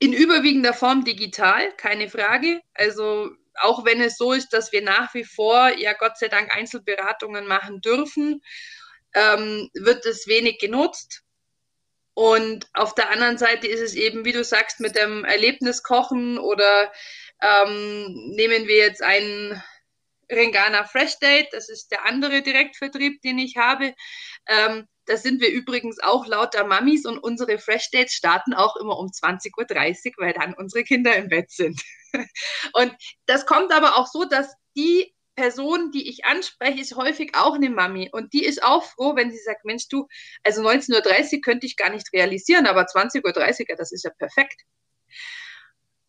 In 0.00 0.12
überwiegender 0.12 0.74
Form 0.74 1.04
digital, 1.04 1.72
keine 1.76 2.08
Frage. 2.08 2.60
Also 2.74 3.30
auch 3.60 3.84
wenn 3.84 4.00
es 4.00 4.16
so 4.16 4.32
ist, 4.32 4.52
dass 4.52 4.72
wir 4.72 4.82
nach 4.82 5.14
wie 5.14 5.24
vor 5.24 5.70
ja 5.76 5.92
Gott 5.92 6.18
sei 6.18 6.28
Dank 6.28 6.54
Einzelberatungen 6.54 7.46
machen 7.46 7.80
dürfen, 7.80 8.40
ähm, 9.14 9.68
wird 9.74 10.06
es 10.06 10.26
wenig 10.26 10.58
genutzt. 10.58 11.22
Und 12.14 12.66
auf 12.74 12.94
der 12.94 13.10
anderen 13.10 13.38
Seite 13.38 13.68
ist 13.68 13.80
es 13.80 13.94
eben, 13.94 14.24
wie 14.24 14.32
du 14.32 14.42
sagst, 14.42 14.80
mit 14.80 14.96
dem 14.96 15.24
Erlebniskochen 15.24 16.38
oder 16.38 16.92
ähm, 17.40 18.32
nehmen 18.34 18.66
wir 18.66 18.76
jetzt 18.76 19.02
einen 19.02 19.62
Rengana 20.30 20.84
Fresh 20.84 21.18
Date, 21.20 21.48
das 21.52 21.68
ist 21.68 21.90
der 21.90 22.04
andere 22.04 22.42
Direktvertrieb, 22.42 23.22
den 23.22 23.38
ich 23.38 23.56
habe. 23.56 23.94
Ähm, 24.46 24.86
da 25.08 25.16
sind 25.16 25.40
wir 25.40 25.50
übrigens 25.50 25.98
auch 26.00 26.26
lauter 26.26 26.64
Mamis 26.64 27.06
und 27.06 27.18
unsere 27.18 27.58
Fresh 27.58 27.90
Dates 27.90 28.12
starten 28.12 28.52
auch 28.52 28.76
immer 28.76 28.98
um 28.98 29.06
20.30 29.06 29.56
Uhr, 29.56 30.14
weil 30.18 30.34
dann 30.34 30.54
unsere 30.54 30.84
Kinder 30.84 31.16
im 31.16 31.28
Bett 31.28 31.50
sind. 31.50 31.80
und 32.74 32.94
das 33.26 33.46
kommt 33.46 33.72
aber 33.72 33.96
auch 33.96 34.06
so, 34.06 34.24
dass 34.24 34.54
die 34.76 35.14
Person, 35.34 35.92
die 35.92 36.10
ich 36.10 36.24
anspreche, 36.24 36.80
ist 36.80 36.96
häufig 36.96 37.34
auch 37.34 37.54
eine 37.54 37.70
Mami. 37.70 38.10
Und 38.12 38.32
die 38.32 38.44
ist 38.44 38.62
auch 38.62 38.84
froh, 38.84 39.16
wenn 39.16 39.30
sie 39.30 39.38
sagt, 39.38 39.64
Mensch, 39.64 39.88
du, 39.88 40.08
also 40.42 40.62
19.30 40.62 41.36
Uhr 41.36 41.40
könnte 41.40 41.66
ich 41.66 41.76
gar 41.76 41.90
nicht 41.90 42.12
realisieren, 42.12 42.66
aber 42.66 42.82
20.30 42.82 43.70
Uhr, 43.70 43.76
das 43.76 43.92
ist 43.92 44.04
ja 44.04 44.10
perfekt. 44.10 44.62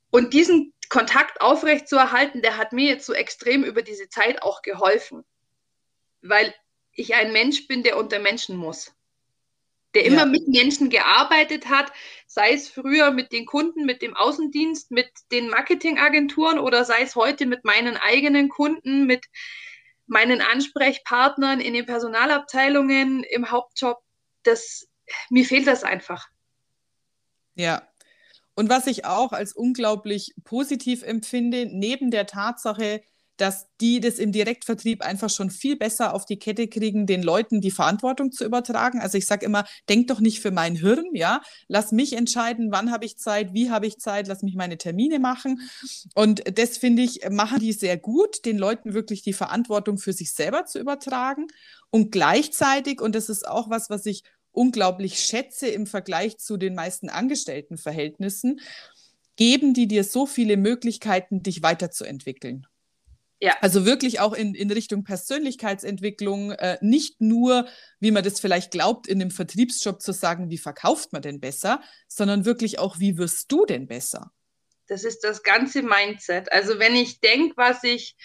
Und 0.09 0.33
diesen 0.33 0.73
Kontakt 0.89 1.41
aufrechtzuerhalten, 1.41 2.41
der 2.41 2.57
hat 2.57 2.73
mir 2.73 2.87
jetzt 2.87 3.05
so 3.05 3.13
extrem 3.13 3.63
über 3.63 3.83
diese 3.83 4.09
Zeit 4.09 4.41
auch 4.41 4.63
geholfen. 4.63 5.23
Weil 6.21 6.53
ich 6.99 7.15
ein 7.15 7.31
Mensch 7.31 7.67
bin, 7.67 7.83
der 7.83 7.97
unter 7.97 8.19
Menschen 8.19 8.55
muss. 8.55 8.93
Der 9.95 10.05
immer 10.05 10.19
ja. 10.19 10.25
mit 10.25 10.47
Menschen 10.47 10.89
gearbeitet 10.89 11.67
hat, 11.67 11.91
sei 12.27 12.53
es 12.53 12.69
früher 12.69 13.09
mit 13.09 13.31
den 13.31 13.47
Kunden, 13.47 13.85
mit 13.85 14.03
dem 14.03 14.15
Außendienst, 14.15 14.91
mit 14.91 15.09
den 15.31 15.49
Marketingagenturen 15.49 16.59
oder 16.59 16.85
sei 16.85 17.01
es 17.01 17.15
heute 17.15 17.47
mit 17.47 17.65
meinen 17.65 17.97
eigenen 17.97 18.49
Kunden, 18.49 19.07
mit 19.07 19.25
meinen 20.05 20.41
Ansprechpartnern 20.41 21.59
in 21.59 21.73
den 21.73 21.87
Personalabteilungen, 21.87 23.23
im 23.23 23.49
Hauptjob. 23.49 23.97
Das, 24.43 24.87
mir 25.31 25.45
fehlt 25.45 25.65
das 25.65 25.83
einfach. 25.83 26.27
Ja, 27.55 27.89
und 28.59 28.69
was 28.69 28.87
ich 28.87 29.05
auch 29.05 29.31
als 29.31 29.53
unglaublich 29.53 30.35
positiv 30.43 31.01
empfinde, 31.01 31.65
neben 31.65 32.11
der 32.11 32.25
Tatsache, 32.25 33.01
dass 33.39 33.67
die 33.79 33.99
das 33.99 34.19
im 34.19 34.31
Direktvertrieb 34.31 35.01
einfach 35.01 35.29
schon 35.29 35.49
viel 35.49 35.77
besser 35.77 36.13
auf 36.13 36.25
die 36.25 36.37
Kette 36.37 36.67
kriegen, 36.67 37.05
den 37.05 37.23
Leuten 37.23 37.61
die 37.61 37.71
Verantwortung 37.71 38.31
zu 38.31 38.43
übertragen. 38.43 38.99
Also 38.99 39.17
ich 39.17 39.25
sage 39.25 39.45
immer, 39.45 39.65
denk 39.87 40.07
doch 40.07 40.19
nicht 40.19 40.41
für 40.41 40.51
mein 40.51 40.75
Hirn, 40.75 41.05
ja, 41.13 41.41
lass 41.67 41.91
mich 41.91 42.13
entscheiden, 42.13 42.71
wann 42.71 42.91
habe 42.91 43.05
ich 43.05 43.17
Zeit, 43.17 43.53
wie 43.53 43.69
habe 43.69 43.87
ich 43.87 43.99
Zeit, 43.99 44.27
lass 44.27 44.43
mich 44.43 44.55
meine 44.55 44.77
Termine 44.77 45.19
machen. 45.19 45.69
Und 46.15 46.43
das 46.57 46.77
finde 46.77 47.01
ich, 47.01 47.21
machen 47.29 47.59
die 47.59 47.73
sehr 47.73 47.97
gut, 47.97 48.45
den 48.45 48.57
Leuten 48.57 48.93
wirklich 48.93 49.21
die 49.21 49.33
Verantwortung 49.33 49.97
für 49.97 50.13
sich 50.13 50.33
selber 50.33 50.65
zu 50.65 50.79
übertragen. 50.79 51.47
Und 51.89 52.11
gleichzeitig, 52.11 53.01
und 53.01 53.15
das 53.15 53.29
ist 53.29 53.47
auch 53.47 53.69
was, 53.69 53.89
was 53.89 54.05
ich 54.05 54.23
unglaublich 54.51 55.19
schätze 55.19 55.67
im 55.67 55.85
Vergleich 55.85 56.37
zu 56.37 56.57
den 56.57 56.75
meisten 56.75 57.09
Angestelltenverhältnissen, 57.09 58.59
geben 59.37 59.73
die 59.73 59.87
dir 59.87 60.03
so 60.03 60.25
viele 60.25 60.57
Möglichkeiten, 60.57 61.41
dich 61.41 61.63
weiterzuentwickeln. 61.63 62.67
Ja. 63.41 63.55
Also 63.61 63.85
wirklich 63.85 64.19
auch 64.19 64.33
in, 64.33 64.53
in 64.53 64.69
Richtung 64.69 65.05
Persönlichkeitsentwicklung, 65.05 66.51
äh, 66.51 66.77
nicht 66.81 67.21
nur, 67.21 67.67
wie 67.99 68.11
man 68.11 68.23
das 68.23 68.39
vielleicht 68.39 68.71
glaubt, 68.71 69.07
in 69.07 69.21
einem 69.21 69.31
Vertriebsjob 69.31 70.01
zu 70.01 70.11
sagen, 70.11 70.49
wie 70.49 70.57
verkauft 70.57 71.13
man 71.13 71.21
denn 71.21 71.39
besser, 71.39 71.81
sondern 72.07 72.43
wirklich 72.43 72.79
auch, 72.79 72.99
wie 72.99 73.17
wirst 73.17 73.51
du 73.51 73.65
denn 73.65 73.87
besser? 73.87 74.31
Das 74.87 75.05
ist 75.05 75.23
das 75.23 75.43
ganze 75.43 75.83
Mindset. 75.83 76.51
Also 76.51 76.79
wenn 76.79 76.95
ich 76.95 77.21
denke, 77.21 77.55
was 77.55 77.83
ich 77.83 78.17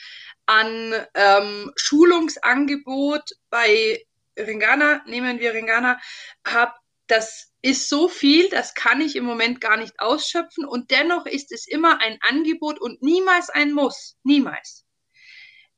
an 0.47 0.94
ähm, 1.14 1.71
Schulungsangebot 1.76 3.30
bei 3.50 4.04
Ringana, 4.37 5.02
nehmen 5.06 5.38
wir 5.38 5.54
Ringana, 5.54 6.00
habe, 6.44 6.73
das 7.06 7.52
ist 7.62 7.88
so 7.88 8.09
viel, 8.09 8.49
das 8.49 8.75
kann 8.75 9.00
ich 9.00 9.14
im 9.14 9.25
Moment 9.25 9.61
gar 9.61 9.76
nicht 9.76 10.00
ausschöpfen 10.00 10.64
und 10.64 10.90
dennoch 10.90 11.26
ist 11.26 11.52
es 11.52 11.68
immer 11.68 12.00
ein 12.00 12.18
Angebot 12.21 12.80
und 12.80 13.00
niemals 13.02 13.50
ein 13.50 13.73
Muss. 13.73 14.16
Niemals. 14.23 14.84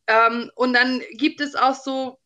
Ähm, 0.06 0.50
und 0.54 0.72
dann 0.72 1.02
gibt 1.12 1.40
es 1.40 1.54
auch 1.54 1.74
so, 1.74 2.18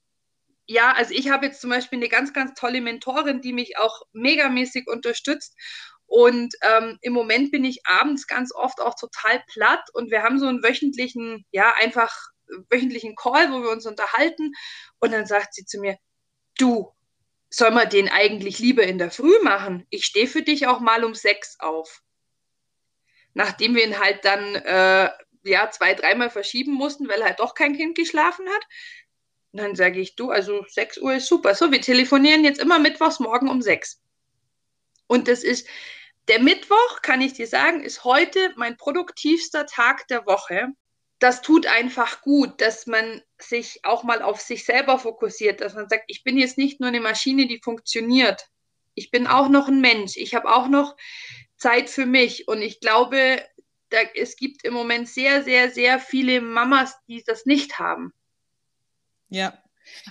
ja, 0.66 0.92
also 0.92 1.12
ich 1.14 1.30
habe 1.30 1.46
jetzt 1.46 1.60
zum 1.60 1.70
Beispiel 1.70 1.98
eine 1.98 2.08
ganz, 2.08 2.32
ganz 2.32 2.54
tolle 2.54 2.80
Mentorin, 2.80 3.40
die 3.40 3.52
mich 3.52 3.76
auch 3.78 4.02
megamäßig 4.12 4.86
unterstützt. 4.86 5.56
Und 6.06 6.54
ähm, 6.62 6.98
im 7.02 7.12
Moment 7.12 7.50
bin 7.50 7.64
ich 7.64 7.80
abends 7.86 8.26
ganz 8.26 8.54
oft 8.54 8.80
auch 8.80 8.94
total 8.94 9.42
platt 9.52 9.82
und 9.92 10.10
wir 10.10 10.22
haben 10.22 10.38
so 10.38 10.46
einen 10.46 10.62
wöchentlichen, 10.62 11.44
ja, 11.52 11.72
einfach 11.80 12.12
wöchentlichen 12.68 13.14
Call, 13.14 13.52
wo 13.52 13.62
wir 13.62 13.70
uns 13.70 13.86
unterhalten. 13.86 14.52
Und 14.98 15.12
dann 15.12 15.26
sagt 15.26 15.54
sie 15.54 15.64
zu 15.64 15.80
mir, 15.80 15.96
du, 16.58 16.92
soll 17.48 17.72
man 17.72 17.88
den 17.88 18.08
eigentlich 18.08 18.58
lieber 18.58 18.84
in 18.84 18.98
der 18.98 19.10
Früh 19.10 19.40
machen? 19.42 19.86
Ich 19.90 20.04
stehe 20.04 20.26
für 20.26 20.42
dich 20.42 20.66
auch 20.66 20.80
mal 20.80 21.04
um 21.04 21.14
sechs 21.14 21.56
auf. 21.58 22.02
Nachdem 23.34 23.74
wir 23.74 23.84
ihn 23.84 23.98
halt 23.98 24.24
dann 24.24 24.54
äh, 24.54 25.10
ja, 25.42 25.70
zwei, 25.70 25.94
dreimal 25.94 26.30
verschieben 26.30 26.72
mussten, 26.72 27.08
weil 27.08 27.24
halt 27.24 27.40
doch 27.40 27.54
kein 27.54 27.76
Kind 27.76 27.96
geschlafen 27.96 28.46
hat. 28.48 28.62
Und 29.52 29.60
dann 29.60 29.74
sage 29.74 30.00
ich, 30.00 30.16
du, 30.16 30.30
also 30.30 30.64
6 30.68 30.98
Uhr 30.98 31.14
ist 31.14 31.26
super. 31.26 31.54
So, 31.54 31.72
wir 31.72 31.80
telefonieren 31.80 32.44
jetzt 32.44 32.60
immer 32.60 32.78
mittwochs 32.78 33.20
morgen 33.20 33.48
um 33.48 33.62
6. 33.62 34.00
Und 35.06 35.26
das 35.26 35.42
ist, 35.42 35.66
der 36.28 36.40
Mittwoch, 36.40 37.02
kann 37.02 37.20
ich 37.20 37.32
dir 37.32 37.48
sagen, 37.48 37.82
ist 37.82 38.04
heute 38.04 38.52
mein 38.56 38.76
produktivster 38.76 39.66
Tag 39.66 40.06
der 40.06 40.26
Woche. 40.26 40.68
Das 41.18 41.42
tut 41.42 41.66
einfach 41.66 42.22
gut, 42.22 42.60
dass 42.60 42.86
man 42.86 43.20
sich 43.38 43.80
auch 43.84 44.04
mal 44.04 44.22
auf 44.22 44.40
sich 44.40 44.64
selber 44.64 44.98
fokussiert, 44.98 45.60
dass 45.60 45.74
man 45.74 45.88
sagt, 45.88 46.04
ich 46.06 46.22
bin 46.22 46.38
jetzt 46.38 46.56
nicht 46.56 46.78
nur 46.78 46.88
eine 46.88 47.00
Maschine, 47.00 47.48
die 47.48 47.60
funktioniert. 47.62 48.46
Ich 48.94 49.10
bin 49.10 49.26
auch 49.26 49.48
noch 49.48 49.66
ein 49.66 49.80
Mensch. 49.80 50.16
Ich 50.16 50.34
habe 50.34 50.48
auch 50.48 50.68
noch 50.68 50.96
Zeit 51.56 51.90
für 51.90 52.06
mich. 52.06 52.46
Und 52.46 52.62
ich 52.62 52.78
glaube, 52.80 53.44
da, 53.90 53.98
es 54.14 54.36
gibt 54.36 54.64
im 54.64 54.74
Moment 54.74 55.08
sehr, 55.08 55.42
sehr, 55.42 55.70
sehr 55.70 55.98
viele 55.98 56.40
Mamas, 56.40 56.96
die 57.08 57.22
das 57.24 57.46
nicht 57.46 57.78
haben. 57.78 58.12
Ja, 59.28 59.58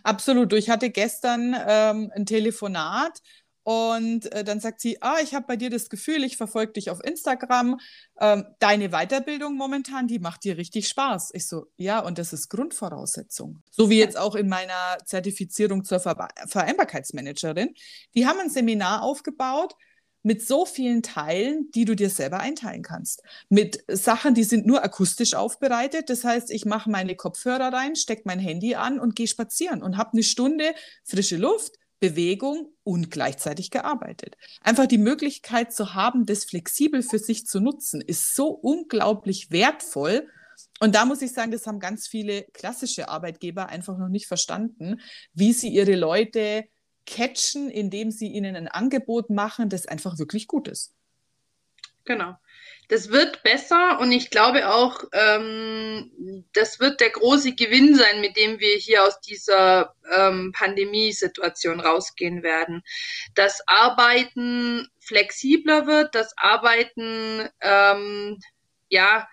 absolut. 0.03 0.53
Ich 0.53 0.69
hatte 0.69 0.89
gestern 0.89 1.55
ähm, 1.67 2.11
ein 2.15 2.25
Telefonat 2.25 3.21
und 3.63 4.31
äh, 4.31 4.43
dann 4.43 4.59
sagt 4.59 4.81
sie, 4.81 5.01
ah, 5.01 5.17
ich 5.21 5.35
habe 5.35 5.45
bei 5.45 5.55
dir 5.55 5.69
das 5.69 5.89
Gefühl, 5.89 6.23
ich 6.23 6.37
verfolge 6.37 6.73
dich 6.73 6.89
auf 6.89 7.03
Instagram. 7.03 7.79
Ähm, 8.19 8.45
deine 8.59 8.89
Weiterbildung 8.89 9.55
momentan, 9.57 10.07
die 10.07 10.19
macht 10.19 10.43
dir 10.43 10.57
richtig 10.57 10.87
Spaß. 10.87 11.31
Ich 11.33 11.47
so, 11.47 11.67
ja, 11.77 11.99
und 11.99 12.17
das 12.17 12.33
ist 12.33 12.49
Grundvoraussetzung. 12.49 13.61
So 13.69 13.89
wie 13.89 13.99
jetzt 13.99 14.17
auch 14.17 14.35
in 14.35 14.49
meiner 14.49 14.97
Zertifizierung 15.05 15.83
zur 15.83 15.99
Ver 15.99 16.29
Vereinbarkeitsmanagerin. 16.47 17.75
Die 18.15 18.25
haben 18.25 18.39
ein 18.39 18.49
Seminar 18.49 19.03
aufgebaut, 19.03 19.75
mit 20.23 20.45
so 20.45 20.65
vielen 20.65 21.01
Teilen, 21.01 21.71
die 21.71 21.85
du 21.85 21.95
dir 21.95 22.09
selber 22.09 22.39
einteilen 22.39 22.83
kannst. 22.83 23.23
Mit 23.49 23.83
Sachen, 23.87 24.33
die 24.33 24.43
sind 24.43 24.65
nur 24.65 24.83
akustisch 24.83 25.33
aufbereitet. 25.33 26.09
Das 26.09 26.23
heißt, 26.23 26.51
ich 26.51 26.65
mache 26.65 26.89
meine 26.89 27.15
Kopfhörer 27.15 27.71
rein, 27.71 27.95
stecke 27.95 28.23
mein 28.25 28.39
Handy 28.39 28.75
an 28.75 28.99
und 28.99 29.15
gehe 29.15 29.27
spazieren 29.27 29.81
und 29.81 29.97
habe 29.97 30.13
eine 30.13 30.23
Stunde 30.23 30.73
frische 31.03 31.37
Luft, 31.37 31.75
Bewegung 31.99 32.73
und 32.83 33.11
gleichzeitig 33.11 33.71
gearbeitet. 33.71 34.35
Einfach 34.61 34.87
die 34.87 34.97
Möglichkeit 34.97 35.73
zu 35.73 35.93
haben, 35.93 36.25
das 36.25 36.45
flexibel 36.45 37.03
für 37.03 37.19
sich 37.19 37.45
zu 37.45 37.59
nutzen, 37.59 38.01
ist 38.01 38.35
so 38.35 38.47
unglaublich 38.47 39.51
wertvoll. 39.51 40.27
Und 40.79 40.95
da 40.95 41.05
muss 41.05 41.21
ich 41.21 41.33
sagen, 41.33 41.51
das 41.51 41.67
haben 41.67 41.79
ganz 41.79 42.07
viele 42.07 42.43
klassische 42.53 43.09
Arbeitgeber 43.09 43.67
einfach 43.67 43.97
noch 43.97 44.07
nicht 44.07 44.27
verstanden, 44.27 45.01
wie 45.33 45.53
sie 45.53 45.69
ihre 45.69 45.95
Leute 45.95 46.65
catchen, 47.09 47.69
indem 47.69 48.11
sie 48.11 48.27
ihnen 48.27 48.55
ein 48.55 48.67
Angebot 48.67 49.29
machen, 49.29 49.69
das 49.69 49.87
einfach 49.87 50.19
wirklich 50.19 50.47
gut 50.47 50.67
ist. 50.67 50.93
Genau. 52.05 52.35
Das 52.87 53.09
wird 53.09 53.43
besser 53.43 53.99
und 53.99 54.11
ich 54.11 54.31
glaube 54.31 54.67
auch, 54.67 55.03
ähm, 55.13 56.45
das 56.53 56.79
wird 56.79 57.01
der 57.01 57.11
große 57.11 57.53
Gewinn 57.53 57.93
sein, 57.93 58.19
mit 58.19 58.35
dem 58.35 58.59
wir 58.59 58.75
hier 58.77 59.03
aus 59.03 59.19
dieser 59.21 59.93
ähm, 60.15 60.51
Pandemiesituation 60.57 61.81
rausgehen 61.81 62.41
werden. 62.41 62.81
Das 63.35 63.61
Arbeiten 63.67 64.87
flexibler 64.99 65.85
wird, 65.85 66.15
das 66.15 66.35
Arbeiten 66.35 67.47
ähm, 67.61 68.39
ja 68.89 69.29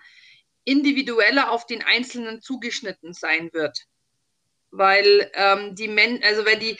individueller 0.63 1.49
auf 1.49 1.65
den 1.65 1.81
Einzelnen 1.81 2.41
zugeschnitten 2.43 3.13
sein 3.13 3.49
wird. 3.53 3.85
Weil 4.69 5.31
ähm, 5.33 5.73
die 5.73 5.87
Men 5.87 6.21
also 6.23 6.45
wenn 6.45 6.59
die, 6.59 6.77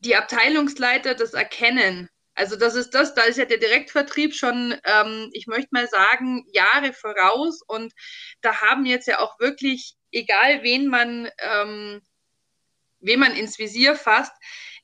die 0.00 0.16
Abteilungsleiter 0.16 1.14
das 1.14 1.34
erkennen, 1.34 2.08
also 2.38 2.54
das 2.54 2.76
ist 2.76 2.90
das, 2.94 3.14
da 3.14 3.22
ist 3.22 3.36
ja 3.36 3.46
der 3.46 3.58
Direktvertrieb 3.58 4.32
schon, 4.32 4.76
ähm, 4.84 5.28
ich 5.32 5.48
möchte 5.48 5.70
mal 5.72 5.88
sagen, 5.88 6.46
Jahre 6.52 6.92
voraus 6.92 7.62
und 7.66 7.92
da 8.42 8.60
haben 8.60 8.86
jetzt 8.86 9.08
ja 9.08 9.18
auch 9.18 9.40
wirklich, 9.40 9.96
egal 10.12 10.62
wen 10.62 10.86
man, 10.86 11.28
ähm, 11.38 12.00
wen 13.00 13.18
man 13.18 13.34
ins 13.34 13.58
Visier 13.58 13.96
fasst, 13.96 14.32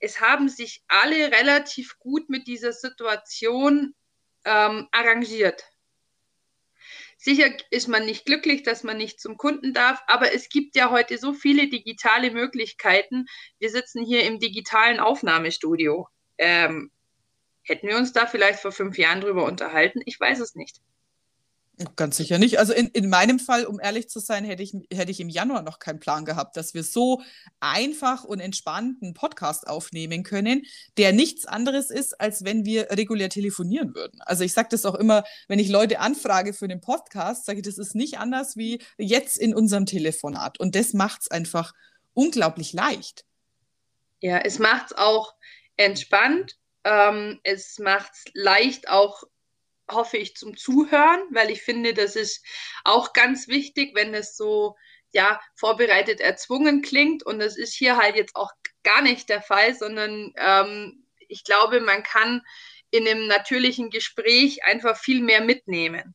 es 0.00 0.20
haben 0.20 0.48
sich 0.48 0.82
alle 0.88 1.30
relativ 1.30 1.96
gut 2.00 2.28
mit 2.28 2.48
dieser 2.48 2.72
Situation 2.72 3.94
ähm, 4.44 4.88
arrangiert. 4.90 5.62
Sicher 7.24 7.48
ist 7.70 7.88
man 7.88 8.04
nicht 8.04 8.26
glücklich, 8.26 8.64
dass 8.64 8.82
man 8.82 8.98
nicht 8.98 9.18
zum 9.18 9.38
Kunden 9.38 9.72
darf, 9.72 10.02
aber 10.08 10.34
es 10.34 10.50
gibt 10.50 10.76
ja 10.76 10.90
heute 10.90 11.16
so 11.16 11.32
viele 11.32 11.68
digitale 11.70 12.30
Möglichkeiten. 12.30 13.24
Wir 13.58 13.70
sitzen 13.70 14.04
hier 14.04 14.24
im 14.24 14.40
digitalen 14.40 15.00
Aufnahmestudio. 15.00 16.06
Ähm, 16.36 16.90
hätten 17.62 17.88
wir 17.88 17.96
uns 17.96 18.12
da 18.12 18.26
vielleicht 18.26 18.60
vor 18.60 18.72
fünf 18.72 18.98
Jahren 18.98 19.22
drüber 19.22 19.46
unterhalten? 19.46 20.02
Ich 20.04 20.20
weiß 20.20 20.38
es 20.38 20.54
nicht. 20.54 20.82
Ganz 21.96 22.16
sicher 22.16 22.38
nicht. 22.38 22.60
Also 22.60 22.72
in, 22.72 22.86
in 22.88 23.08
meinem 23.08 23.40
Fall, 23.40 23.64
um 23.66 23.80
ehrlich 23.80 24.08
zu 24.08 24.20
sein, 24.20 24.44
hätte 24.44 24.62
ich, 24.62 24.74
hätte 24.92 25.10
ich 25.10 25.18
im 25.18 25.28
Januar 25.28 25.62
noch 25.62 25.80
keinen 25.80 25.98
Plan 25.98 26.24
gehabt, 26.24 26.56
dass 26.56 26.72
wir 26.72 26.84
so 26.84 27.20
einfach 27.58 28.22
und 28.22 28.38
entspannt 28.38 29.02
einen 29.02 29.12
Podcast 29.12 29.66
aufnehmen 29.66 30.22
können, 30.22 30.62
der 30.98 31.12
nichts 31.12 31.46
anderes 31.46 31.90
ist, 31.90 32.20
als 32.20 32.44
wenn 32.44 32.64
wir 32.64 32.92
regulär 32.92 33.28
telefonieren 33.28 33.92
würden. 33.96 34.20
Also 34.22 34.44
ich 34.44 34.52
sage 34.52 34.68
das 34.70 34.86
auch 34.86 34.94
immer, 34.94 35.24
wenn 35.48 35.58
ich 35.58 35.68
Leute 35.68 35.98
anfrage 35.98 36.52
für 36.52 36.68
den 36.68 36.80
Podcast, 36.80 37.44
sage 37.44 37.58
ich, 37.58 37.64
das 37.64 37.78
ist 37.78 37.96
nicht 37.96 38.18
anders 38.18 38.56
wie 38.56 38.80
jetzt 38.96 39.36
in 39.36 39.52
unserem 39.52 39.84
Telefonat. 39.84 40.60
Und 40.60 40.76
das 40.76 40.92
macht 40.92 41.22
es 41.22 41.30
einfach 41.32 41.72
unglaublich 42.12 42.72
leicht. 42.72 43.24
Ja, 44.20 44.38
es 44.38 44.60
macht 44.60 44.92
es 44.92 44.96
auch 44.96 45.34
entspannt. 45.76 46.56
Ähm, 46.84 47.40
es 47.42 47.80
macht 47.80 48.12
es 48.12 48.24
leicht 48.32 48.88
auch 48.88 49.24
hoffe 49.90 50.16
ich, 50.16 50.34
zum 50.36 50.56
Zuhören, 50.56 51.20
weil 51.30 51.50
ich 51.50 51.62
finde, 51.62 51.94
das 51.94 52.16
ist 52.16 52.44
auch 52.84 53.12
ganz 53.12 53.48
wichtig, 53.48 53.94
wenn 53.94 54.14
es 54.14 54.36
so 54.36 54.76
ja 55.12 55.40
vorbereitet 55.54 56.20
erzwungen 56.20 56.82
klingt. 56.82 57.22
Und 57.22 57.38
das 57.38 57.56
ist 57.56 57.74
hier 57.74 57.96
halt 57.96 58.16
jetzt 58.16 58.36
auch 58.36 58.50
gar 58.82 59.02
nicht 59.02 59.28
der 59.28 59.42
Fall, 59.42 59.74
sondern 59.74 60.32
ähm, 60.36 61.04
ich 61.28 61.44
glaube, 61.44 61.80
man 61.80 62.02
kann 62.02 62.42
in 62.90 63.08
einem 63.08 63.26
natürlichen 63.26 63.90
Gespräch 63.90 64.64
einfach 64.64 64.96
viel 64.96 65.20
mehr 65.20 65.42
mitnehmen. 65.42 66.14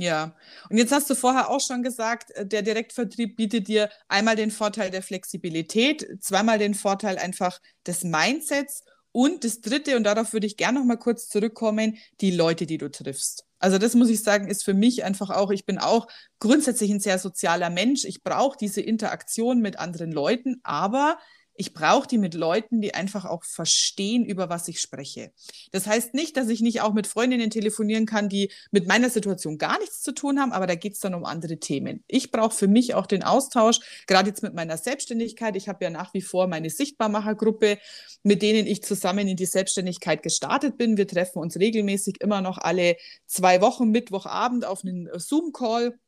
Ja, 0.00 0.36
und 0.70 0.78
jetzt 0.78 0.92
hast 0.92 1.10
du 1.10 1.16
vorher 1.16 1.50
auch 1.50 1.60
schon 1.60 1.82
gesagt, 1.82 2.30
äh, 2.30 2.46
der 2.46 2.62
Direktvertrieb 2.62 3.36
bietet 3.36 3.66
dir 3.66 3.90
einmal 4.06 4.36
den 4.36 4.52
Vorteil 4.52 4.92
der 4.92 5.02
Flexibilität, 5.02 6.06
zweimal 6.20 6.58
den 6.58 6.74
Vorteil 6.74 7.18
einfach 7.18 7.58
des 7.84 8.04
Mindsets 8.04 8.84
und 9.12 9.44
das 9.44 9.60
Dritte, 9.60 9.96
und 9.96 10.04
darauf 10.04 10.32
würde 10.32 10.46
ich 10.46 10.56
gerne 10.56 10.78
noch 10.78 10.86
mal 10.86 10.96
kurz 10.96 11.28
zurückkommen, 11.28 11.98
die 12.20 12.30
Leute, 12.30 12.66
die 12.66 12.78
du 12.78 12.90
triffst. 12.90 13.44
Also 13.58 13.78
das 13.78 13.94
muss 13.94 14.08
ich 14.08 14.22
sagen, 14.22 14.48
ist 14.48 14.64
für 14.64 14.74
mich 14.74 15.04
einfach 15.04 15.30
auch, 15.30 15.50
ich 15.50 15.64
bin 15.64 15.78
auch 15.78 16.06
grundsätzlich 16.38 16.90
ein 16.90 17.00
sehr 17.00 17.18
sozialer 17.18 17.70
Mensch. 17.70 18.04
Ich 18.04 18.22
brauche 18.22 18.56
diese 18.56 18.80
Interaktion 18.80 19.60
mit 19.60 19.78
anderen 19.78 20.12
Leuten, 20.12 20.60
aber 20.62 21.18
ich 21.58 21.74
brauche 21.74 22.06
die 22.06 22.18
mit 22.18 22.34
Leuten, 22.34 22.80
die 22.80 22.94
einfach 22.94 23.24
auch 23.24 23.42
verstehen, 23.42 24.24
über 24.24 24.48
was 24.48 24.68
ich 24.68 24.80
spreche. 24.80 25.32
Das 25.72 25.88
heißt 25.88 26.14
nicht, 26.14 26.36
dass 26.36 26.48
ich 26.48 26.60
nicht 26.60 26.80
auch 26.82 26.94
mit 26.94 27.08
Freundinnen 27.08 27.50
telefonieren 27.50 28.06
kann, 28.06 28.28
die 28.28 28.52
mit 28.70 28.86
meiner 28.86 29.10
Situation 29.10 29.58
gar 29.58 29.78
nichts 29.80 30.00
zu 30.00 30.12
tun 30.12 30.38
haben, 30.38 30.52
aber 30.52 30.68
da 30.68 30.76
geht 30.76 30.94
es 30.94 31.00
dann 31.00 31.14
um 31.14 31.24
andere 31.24 31.58
Themen. 31.58 32.04
Ich 32.06 32.30
brauche 32.30 32.54
für 32.54 32.68
mich 32.68 32.94
auch 32.94 33.06
den 33.06 33.24
Austausch, 33.24 33.80
gerade 34.06 34.28
jetzt 34.28 34.44
mit 34.44 34.54
meiner 34.54 34.76
Selbstständigkeit. 34.76 35.56
Ich 35.56 35.68
habe 35.68 35.84
ja 35.84 35.90
nach 35.90 36.14
wie 36.14 36.22
vor 36.22 36.46
meine 36.46 36.70
Sichtbarmachergruppe, 36.70 37.78
mit 38.22 38.40
denen 38.40 38.66
ich 38.66 38.84
zusammen 38.84 39.26
in 39.26 39.36
die 39.36 39.46
Selbstständigkeit 39.46 40.22
gestartet 40.22 40.78
bin. 40.78 40.96
Wir 40.96 41.08
treffen 41.08 41.40
uns 41.40 41.58
regelmäßig 41.58 42.20
immer 42.20 42.40
noch 42.40 42.58
alle 42.58 42.96
zwei 43.26 43.60
Wochen, 43.60 43.90
Mittwochabend 43.90 44.64
auf 44.64 44.84
einen 44.84 45.08
Zoom-Call 45.12 45.98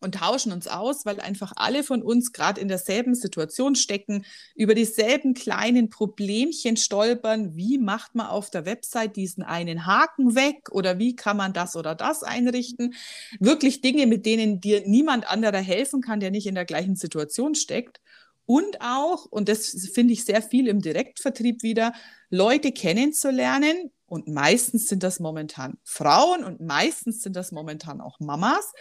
und 0.00 0.16
tauschen 0.16 0.52
uns 0.52 0.68
aus, 0.68 1.04
weil 1.06 1.20
einfach 1.20 1.52
alle 1.56 1.82
von 1.82 2.02
uns 2.02 2.32
gerade 2.32 2.60
in 2.60 2.68
derselben 2.68 3.14
Situation 3.14 3.74
stecken, 3.74 4.24
über 4.54 4.74
dieselben 4.74 5.34
kleinen 5.34 5.90
Problemchen 5.90 6.76
stolpern. 6.76 7.56
Wie 7.56 7.78
macht 7.78 8.14
man 8.14 8.26
auf 8.26 8.50
der 8.50 8.64
Website 8.64 9.16
diesen 9.16 9.42
einen 9.42 9.86
Haken 9.86 10.34
weg 10.34 10.68
oder 10.70 10.98
wie 10.98 11.16
kann 11.16 11.36
man 11.36 11.52
das 11.52 11.76
oder 11.76 11.94
das 11.94 12.22
einrichten? 12.22 12.94
Wirklich 13.40 13.80
Dinge, 13.80 14.06
mit 14.06 14.26
denen 14.26 14.60
dir 14.60 14.82
niemand 14.86 15.28
anderer 15.28 15.58
helfen 15.58 16.00
kann, 16.00 16.20
der 16.20 16.30
nicht 16.30 16.46
in 16.46 16.54
der 16.54 16.64
gleichen 16.64 16.96
Situation 16.96 17.54
steckt. 17.54 18.00
Und 18.46 18.80
auch, 18.80 19.26
und 19.26 19.48
das 19.48 19.90
finde 19.92 20.14
ich 20.14 20.24
sehr 20.24 20.40
viel 20.40 20.68
im 20.68 20.80
Direktvertrieb 20.80 21.62
wieder, 21.62 21.92
Leute 22.30 22.72
kennenzulernen. 22.72 23.90
Und 24.06 24.26
meistens 24.26 24.88
sind 24.88 25.02
das 25.02 25.20
momentan 25.20 25.76
Frauen 25.84 26.42
und 26.44 26.60
meistens 26.60 27.22
sind 27.22 27.36
das 27.36 27.52
momentan 27.52 28.00
auch 28.00 28.20
Mamas 28.20 28.72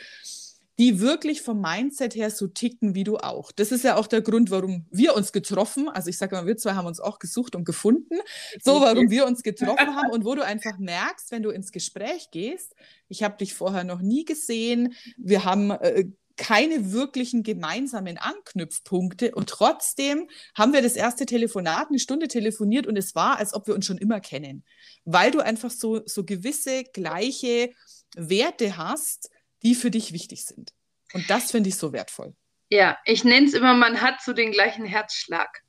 die 0.79 0.99
wirklich 0.99 1.41
vom 1.41 1.59
Mindset 1.59 2.15
her 2.15 2.29
so 2.29 2.47
ticken 2.47 2.93
wie 2.93 3.03
du 3.03 3.17
auch. 3.17 3.51
Das 3.51 3.71
ist 3.71 3.83
ja 3.83 3.95
auch 3.95 4.07
der 4.07 4.21
Grund, 4.21 4.51
warum 4.51 4.85
wir 4.91 5.15
uns 5.15 5.31
getroffen, 5.31 5.89
also 5.89 6.09
ich 6.09 6.17
sage 6.17 6.35
mal, 6.35 6.45
wir 6.45 6.57
zwei 6.57 6.73
haben 6.73 6.85
uns 6.85 6.99
auch 6.99 7.19
gesucht 7.19 7.55
und 7.55 7.65
gefunden, 7.65 8.19
so 8.61 8.81
warum 8.81 9.09
wir 9.09 9.25
uns 9.25 9.41
getroffen 9.41 9.95
haben 9.95 10.11
und 10.11 10.23
wo 10.23 10.35
du 10.35 10.45
einfach 10.45 10.77
merkst, 10.77 11.31
wenn 11.31 11.43
du 11.43 11.49
ins 11.49 11.71
Gespräch 11.71 12.29
gehst, 12.31 12.75
ich 13.09 13.23
habe 13.23 13.37
dich 13.37 13.53
vorher 13.53 13.83
noch 13.83 14.01
nie 14.01 14.25
gesehen, 14.25 14.93
wir 15.17 15.45
haben 15.45 15.71
äh, 15.71 16.05
keine 16.37 16.91
wirklichen 16.93 17.41
gemeinsamen 17.41 18.19
Anknüpfpunkte 18.19 19.33
und 19.33 19.49
trotzdem 19.49 20.29
haben 20.55 20.71
wir 20.71 20.83
das 20.83 20.95
erste 20.95 21.25
Telefonat 21.25 21.87
eine 21.89 21.99
Stunde 21.99 22.27
telefoniert 22.27 22.85
und 22.85 22.95
es 22.95 23.15
war, 23.15 23.39
als 23.39 23.53
ob 23.53 23.67
wir 23.67 23.73
uns 23.73 23.85
schon 23.85 23.97
immer 23.97 24.19
kennen, 24.19 24.63
weil 25.03 25.31
du 25.31 25.39
einfach 25.39 25.71
so, 25.71 26.01
so 26.05 26.23
gewisse 26.23 26.83
gleiche 26.83 27.71
Werte 28.15 28.77
hast, 28.77 29.31
die 29.63 29.75
für 29.75 29.91
dich 29.91 30.13
wichtig 30.13 30.45
sind. 30.45 30.73
Und 31.13 31.29
das 31.29 31.51
finde 31.51 31.69
ich 31.69 31.77
so 31.77 31.93
wertvoll. 31.93 32.35
Ja, 32.69 32.97
ich 33.05 33.23
nenne 33.23 33.47
es 33.47 33.53
immer, 33.53 33.73
man 33.73 34.01
hat 34.01 34.21
so 34.21 34.33
den 34.33 34.51
gleichen 34.51 34.85
Herzschlag. 34.85 35.63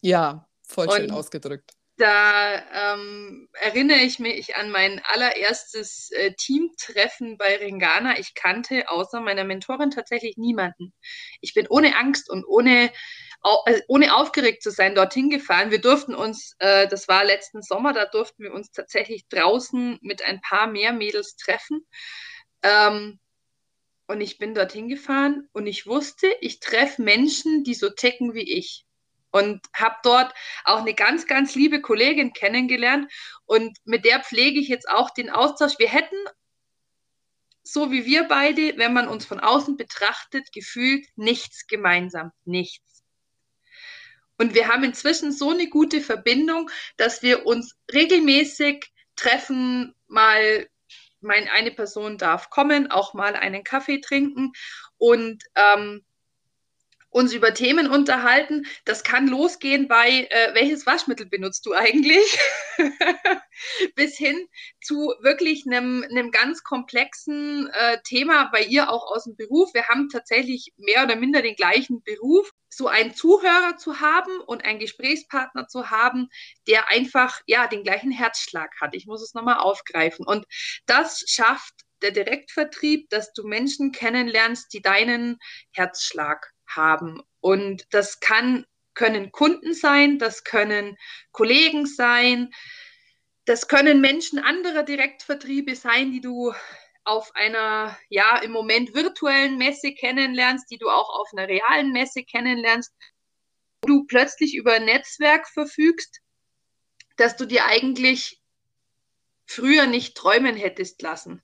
Ja, 0.00 0.48
voll 0.62 0.90
schön 0.90 1.10
Und 1.10 1.16
ausgedrückt. 1.16 1.72
Da 1.98 2.92
ähm, 2.94 3.48
erinnere 3.54 4.00
ich 4.00 4.18
mich 4.18 4.54
an 4.54 4.70
mein 4.70 5.00
allererstes 5.02 6.10
äh, 6.12 6.34
Teamtreffen 6.34 7.38
bei 7.38 7.56
Ringana. 7.56 8.18
Ich 8.18 8.34
kannte 8.34 8.90
außer 8.90 9.22
meiner 9.22 9.44
Mentorin 9.44 9.90
tatsächlich 9.90 10.36
niemanden. 10.36 10.92
Ich 11.40 11.54
bin 11.54 11.66
ohne 11.70 11.96
Angst 11.96 12.28
und 12.28 12.44
ohne, 12.44 12.92
äh, 13.64 13.80
ohne 13.88 14.14
aufgeregt 14.14 14.62
zu 14.62 14.70
sein 14.70 14.94
dorthin 14.94 15.30
gefahren. 15.30 15.70
Wir 15.70 15.80
durften 15.80 16.14
uns, 16.14 16.54
äh, 16.58 16.86
das 16.86 17.08
war 17.08 17.24
letzten 17.24 17.62
Sommer, 17.62 17.94
da 17.94 18.04
durften 18.04 18.42
wir 18.42 18.52
uns 18.52 18.70
tatsächlich 18.70 19.26
draußen 19.28 19.98
mit 20.02 20.20
ein 20.22 20.42
paar 20.42 20.66
mehr 20.66 20.92
Mädels 20.92 21.36
treffen. 21.36 21.86
Ähm, 22.62 23.18
und 24.06 24.20
ich 24.20 24.38
bin 24.38 24.54
dorthin 24.54 24.88
gefahren 24.88 25.48
und 25.52 25.66
ich 25.66 25.86
wusste, 25.86 26.28
ich 26.40 26.60
treffe 26.60 27.02
Menschen, 27.02 27.64
die 27.64 27.74
so 27.74 27.90
ticken 27.90 28.34
wie 28.34 28.50
ich. 28.58 28.84
Und 29.32 29.60
habe 29.74 29.96
dort 30.02 30.32
auch 30.64 30.80
eine 30.80 30.94
ganz, 30.94 31.26
ganz 31.26 31.54
liebe 31.54 31.82
Kollegin 31.82 32.32
kennengelernt. 32.32 33.12
Und 33.44 33.76
mit 33.84 34.04
der 34.04 34.22
pflege 34.22 34.58
ich 34.60 34.68
jetzt 34.68 34.88
auch 34.88 35.10
den 35.10 35.28
Austausch. 35.28 35.74
Wir 35.78 35.88
hätten, 35.88 36.16
so 37.62 37.90
wie 37.90 38.06
wir 38.06 38.24
beide, 38.24 38.78
wenn 38.78 38.94
man 38.94 39.08
uns 39.08 39.26
von 39.26 39.40
außen 39.40 39.76
betrachtet, 39.76 40.52
gefühlt 40.52 41.04
nichts 41.16 41.66
gemeinsam. 41.66 42.30
Nichts. 42.44 43.02
Und 44.38 44.54
wir 44.54 44.68
haben 44.68 44.84
inzwischen 44.84 45.32
so 45.32 45.50
eine 45.50 45.68
gute 45.68 46.00
Verbindung, 46.00 46.70
dass 46.96 47.22
wir 47.22 47.44
uns 47.44 47.74
regelmäßig 47.92 48.90
treffen, 49.16 49.94
mal 50.06 50.68
mein, 51.26 51.48
eine 51.48 51.70
Person 51.70 52.18
darf 52.18 52.50
kommen, 52.50 52.90
auch 52.90 53.14
mal 53.14 53.34
einen 53.34 53.64
Kaffee 53.64 54.00
trinken. 54.00 54.52
Und 54.98 55.42
ähm, 55.54 56.04
uns 57.16 57.32
über 57.32 57.54
Themen 57.54 57.88
unterhalten. 57.88 58.66
Das 58.84 59.02
kann 59.02 59.26
losgehen 59.26 59.88
bei, 59.88 60.28
äh, 60.28 60.54
welches 60.54 60.84
Waschmittel 60.84 61.24
benutzt 61.24 61.64
du 61.64 61.72
eigentlich? 61.72 62.38
bis 63.94 64.18
hin 64.18 64.36
zu 64.82 65.14
wirklich 65.20 65.64
einem, 65.66 66.04
ganz 66.30 66.62
komplexen 66.62 67.70
äh, 67.72 67.96
Thema 68.04 68.50
bei 68.52 68.64
ihr 68.64 68.90
auch 68.90 69.10
aus 69.10 69.24
dem 69.24 69.34
Beruf. 69.34 69.72
Wir 69.72 69.88
haben 69.88 70.10
tatsächlich 70.10 70.74
mehr 70.76 71.04
oder 71.04 71.16
minder 71.16 71.40
den 71.40 71.56
gleichen 71.56 72.02
Beruf. 72.02 72.50
So 72.68 72.86
einen 72.86 73.14
Zuhörer 73.14 73.78
zu 73.78 74.00
haben 74.00 74.38
und 74.40 74.66
einen 74.66 74.78
Gesprächspartner 74.78 75.68
zu 75.68 75.88
haben, 75.88 76.28
der 76.68 76.90
einfach 76.90 77.40
ja 77.46 77.66
den 77.66 77.82
gleichen 77.82 78.10
Herzschlag 78.10 78.70
hat. 78.78 78.94
Ich 78.94 79.06
muss 79.06 79.22
es 79.22 79.32
nochmal 79.32 79.56
aufgreifen. 79.56 80.26
Und 80.26 80.44
das 80.84 81.24
schafft 81.26 81.72
der 82.02 82.10
Direktvertrieb, 82.10 83.08
dass 83.08 83.32
du 83.32 83.46
Menschen 83.46 83.92
kennenlernst, 83.92 84.70
die 84.74 84.82
deinen 84.82 85.38
Herzschlag 85.72 86.52
haben. 86.76 87.22
Und 87.40 87.86
das 87.90 88.20
kann, 88.20 88.66
können 88.94 89.32
Kunden 89.32 89.74
sein, 89.74 90.18
das 90.18 90.44
können 90.44 90.96
Kollegen 91.32 91.86
sein, 91.86 92.50
das 93.44 93.68
können 93.68 94.00
Menschen 94.00 94.38
anderer 94.38 94.82
Direktvertriebe 94.82 95.76
sein, 95.76 96.10
die 96.10 96.20
du 96.20 96.52
auf 97.04 97.30
einer, 97.36 97.96
ja, 98.08 98.38
im 98.38 98.50
Moment 98.50 98.94
virtuellen 98.94 99.58
Messe 99.58 99.92
kennenlernst, 99.94 100.68
die 100.70 100.78
du 100.78 100.88
auch 100.88 101.08
auf 101.20 101.28
einer 101.32 101.48
realen 101.48 101.92
Messe 101.92 102.24
kennenlernst, 102.24 102.92
wo 103.82 103.88
du 103.88 104.04
plötzlich 104.06 104.56
über 104.56 104.72
ein 104.72 104.84
Netzwerk 104.84 105.48
verfügst, 105.48 106.20
dass 107.16 107.36
du 107.36 107.46
dir 107.46 107.66
eigentlich 107.66 108.40
früher 109.46 109.86
nicht 109.86 110.16
träumen 110.16 110.56
hättest 110.56 111.00
lassen. 111.02 111.42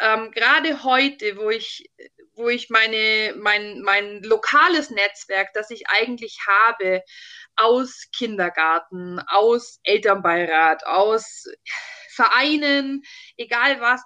Ähm, 0.00 0.32
Gerade 0.32 0.82
heute, 0.82 1.36
wo 1.36 1.50
ich, 1.50 1.90
wo 2.38 2.48
ich 2.48 2.70
meine, 2.70 3.34
mein, 3.36 3.80
mein 3.80 4.22
lokales 4.22 4.90
Netzwerk, 4.90 5.52
das 5.54 5.70
ich 5.70 5.88
eigentlich 5.88 6.38
habe, 6.46 7.02
aus 7.56 8.06
Kindergarten, 8.16 9.18
aus 9.26 9.80
Elternbeirat, 9.82 10.86
aus 10.86 11.44
Vereinen, 12.08 13.02
egal 13.36 13.80
was, 13.80 14.02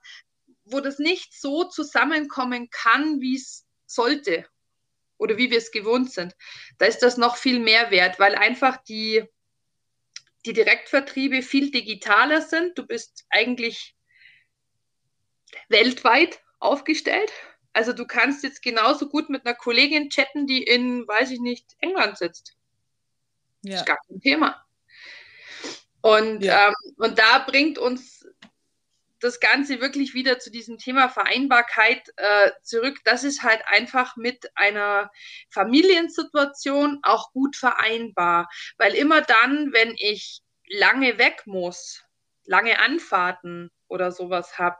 wo 0.64 0.80
das 0.80 0.98
nicht 0.98 1.38
so 1.38 1.64
zusammenkommen 1.64 2.70
kann, 2.70 3.20
wie 3.20 3.36
es 3.36 3.66
sollte 3.86 4.46
oder 5.18 5.36
wie 5.36 5.50
wir 5.50 5.58
es 5.58 5.70
gewohnt 5.70 6.10
sind. 6.10 6.34
Da 6.78 6.86
ist 6.86 7.00
das 7.00 7.18
noch 7.18 7.36
viel 7.36 7.60
mehr 7.60 7.90
wert, 7.90 8.18
weil 8.18 8.34
einfach 8.34 8.78
die, 8.78 9.24
die 10.46 10.54
Direktvertriebe 10.54 11.42
viel 11.42 11.70
digitaler 11.70 12.40
sind. 12.40 12.78
Du 12.78 12.86
bist 12.86 13.26
eigentlich 13.28 13.94
weltweit 15.68 16.40
aufgestellt. 16.58 17.32
Also 17.72 17.92
du 17.92 18.06
kannst 18.06 18.42
jetzt 18.42 18.62
genauso 18.62 19.08
gut 19.08 19.30
mit 19.30 19.46
einer 19.46 19.54
Kollegin 19.54 20.10
chatten, 20.10 20.46
die 20.46 20.62
in, 20.62 21.06
weiß 21.06 21.30
ich 21.30 21.40
nicht, 21.40 21.74
England 21.78 22.18
sitzt. 22.18 22.54
Ja. 23.62 23.76
ist 23.76 23.86
gar 23.86 23.98
kein 24.06 24.20
Thema. 24.20 24.64
Und, 26.00 26.42
ja. 26.42 26.68
ähm, 26.68 26.74
und 26.96 27.18
da 27.18 27.38
bringt 27.38 27.78
uns 27.78 28.26
das 29.20 29.38
Ganze 29.38 29.80
wirklich 29.80 30.14
wieder 30.14 30.40
zu 30.40 30.50
diesem 30.50 30.78
Thema 30.78 31.08
Vereinbarkeit 31.08 32.12
äh, 32.16 32.50
zurück. 32.62 32.98
Das 33.04 33.22
ist 33.22 33.44
halt 33.44 33.62
einfach 33.66 34.16
mit 34.16 34.50
einer 34.56 35.12
Familiensituation 35.48 36.98
auch 37.04 37.30
gut 37.32 37.54
vereinbar. 37.54 38.50
Weil 38.78 38.94
immer 38.94 39.20
dann, 39.20 39.72
wenn 39.72 39.94
ich 39.96 40.42
lange 40.68 41.18
weg 41.18 41.42
muss, 41.46 42.02
lange 42.44 42.80
Anfahrten 42.80 43.70
oder 43.86 44.10
sowas 44.10 44.58
habe, 44.58 44.76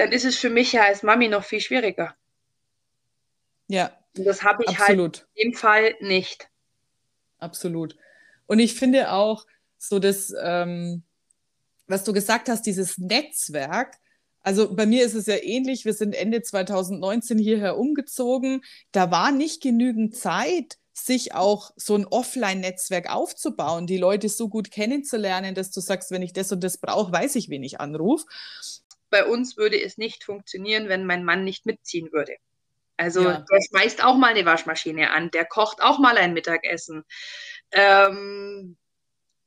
dann 0.00 0.12
ist 0.12 0.24
es 0.24 0.36
für 0.36 0.48
mich 0.48 0.72
ja 0.72 0.84
als 0.84 1.02
Mami 1.02 1.28
noch 1.28 1.44
viel 1.44 1.60
schwieriger. 1.60 2.16
Ja. 3.68 3.92
Und 4.16 4.24
das 4.24 4.42
habe 4.42 4.64
ich 4.64 4.78
halt 4.78 4.80
absolut. 4.80 5.18
halt 5.18 5.28
in 5.34 5.50
dem 5.50 5.58
Fall 5.58 5.94
nicht. 6.00 6.48
Absolut. 7.38 7.96
Und 8.46 8.58
ich 8.58 8.74
finde 8.74 9.12
auch 9.12 9.46
so 9.76 9.98
das, 9.98 10.34
ähm, 10.42 11.02
was 11.86 12.04
du 12.04 12.12
gesagt 12.12 12.48
hast, 12.48 12.62
dieses 12.62 12.96
Netzwerk, 12.98 13.98
also 14.42 14.74
bei 14.74 14.86
mir 14.86 15.04
ist 15.04 15.14
es 15.14 15.26
ja 15.26 15.36
ähnlich. 15.36 15.84
Wir 15.84 15.92
sind 15.92 16.14
Ende 16.14 16.40
2019 16.40 17.38
hierher 17.38 17.76
umgezogen. 17.76 18.62
Da 18.90 19.10
war 19.10 19.32
nicht 19.32 19.62
genügend 19.62 20.16
Zeit, 20.16 20.78
sich 20.94 21.34
auch 21.34 21.72
so 21.76 21.94
ein 21.94 22.06
Offline-Netzwerk 22.06 23.10
aufzubauen, 23.10 23.86
die 23.86 23.98
Leute 23.98 24.30
so 24.30 24.48
gut 24.48 24.70
kennenzulernen, 24.70 25.54
dass 25.54 25.70
du 25.70 25.80
sagst, 25.80 26.10
wenn 26.10 26.22
ich 26.22 26.32
das 26.32 26.50
und 26.52 26.64
das 26.64 26.78
brauche, 26.78 27.12
weiß 27.12 27.36
ich, 27.36 27.50
wen 27.50 27.62
ich 27.62 27.80
anrufe 27.80 28.24
bei 29.10 29.24
uns 29.24 29.56
würde 29.56 29.80
es 29.80 29.98
nicht 29.98 30.24
funktionieren, 30.24 30.88
wenn 30.88 31.06
mein 31.06 31.24
Mann 31.24 31.44
nicht 31.44 31.66
mitziehen 31.66 32.12
würde. 32.12 32.36
Also 32.96 33.22
ja. 33.22 33.44
der 33.50 33.60
schmeißt 33.68 34.04
auch 34.04 34.16
mal 34.16 34.28
eine 34.28 34.44
Waschmaschine 34.44 35.10
an, 35.10 35.30
der 35.30 35.46
kocht 35.46 35.82
auch 35.82 35.98
mal 35.98 36.18
ein 36.18 36.34
Mittagessen. 36.34 37.04
Ähm, 37.72 38.76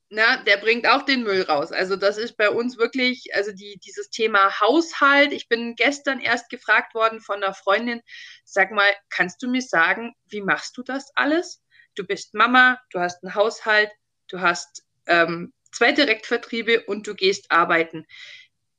na, 0.09 0.37
der 0.37 0.57
bringt 0.57 0.87
auch 0.87 1.03
den 1.03 1.23
Müll 1.23 1.41
raus. 1.43 1.71
Also 1.71 1.95
das 1.95 2.17
ist 2.17 2.37
bei 2.37 2.49
uns 2.49 2.77
wirklich, 2.77 3.33
also 3.35 3.51
die, 3.51 3.79
dieses 3.83 4.09
Thema 4.09 4.59
Haushalt. 4.59 5.33
Ich 5.33 5.47
bin 5.47 5.75
gestern 5.75 6.19
erst 6.19 6.49
gefragt 6.49 6.93
worden 6.93 7.19
von 7.19 7.43
einer 7.43 7.53
Freundin, 7.53 8.01
sag 8.43 8.71
mal, 8.71 8.89
kannst 9.09 9.41
du 9.41 9.49
mir 9.49 9.61
sagen, 9.61 10.13
wie 10.27 10.41
machst 10.41 10.77
du 10.77 10.83
das 10.83 11.11
alles? 11.15 11.63
Du 11.95 12.05
bist 12.05 12.33
Mama, 12.33 12.79
du 12.91 12.99
hast 12.99 13.23
einen 13.23 13.35
Haushalt, 13.35 13.91
du 14.27 14.39
hast 14.39 14.83
ähm, 15.07 15.53
zwei 15.71 15.91
Direktvertriebe 15.91 16.81
und 16.85 17.07
du 17.07 17.15
gehst 17.15 17.51
arbeiten 17.51 18.05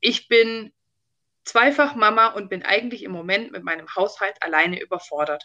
ich 0.05 0.29
bin 0.29 0.71
zweifach 1.45 1.95
Mama 1.95 2.29
und 2.29 2.51
bin 2.51 2.63
eigentlich 2.63 3.05
im 3.05 3.11
Moment 3.11 3.53
mit 3.53 3.65
meinem 3.65 3.87
Haushalt 3.95 4.37
alleine 4.43 4.81
überfordert. 4.81 5.45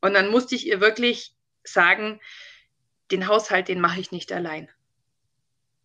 Und 0.00 0.14
dann 0.14 0.28
musste 0.28 0.56
ich 0.56 0.66
ihr 0.66 0.80
wirklich 0.80 1.34
sagen, 1.62 2.20
den 3.12 3.28
Haushalt, 3.28 3.68
den 3.68 3.80
mache 3.80 4.00
ich 4.00 4.10
nicht 4.10 4.32
allein. 4.32 4.68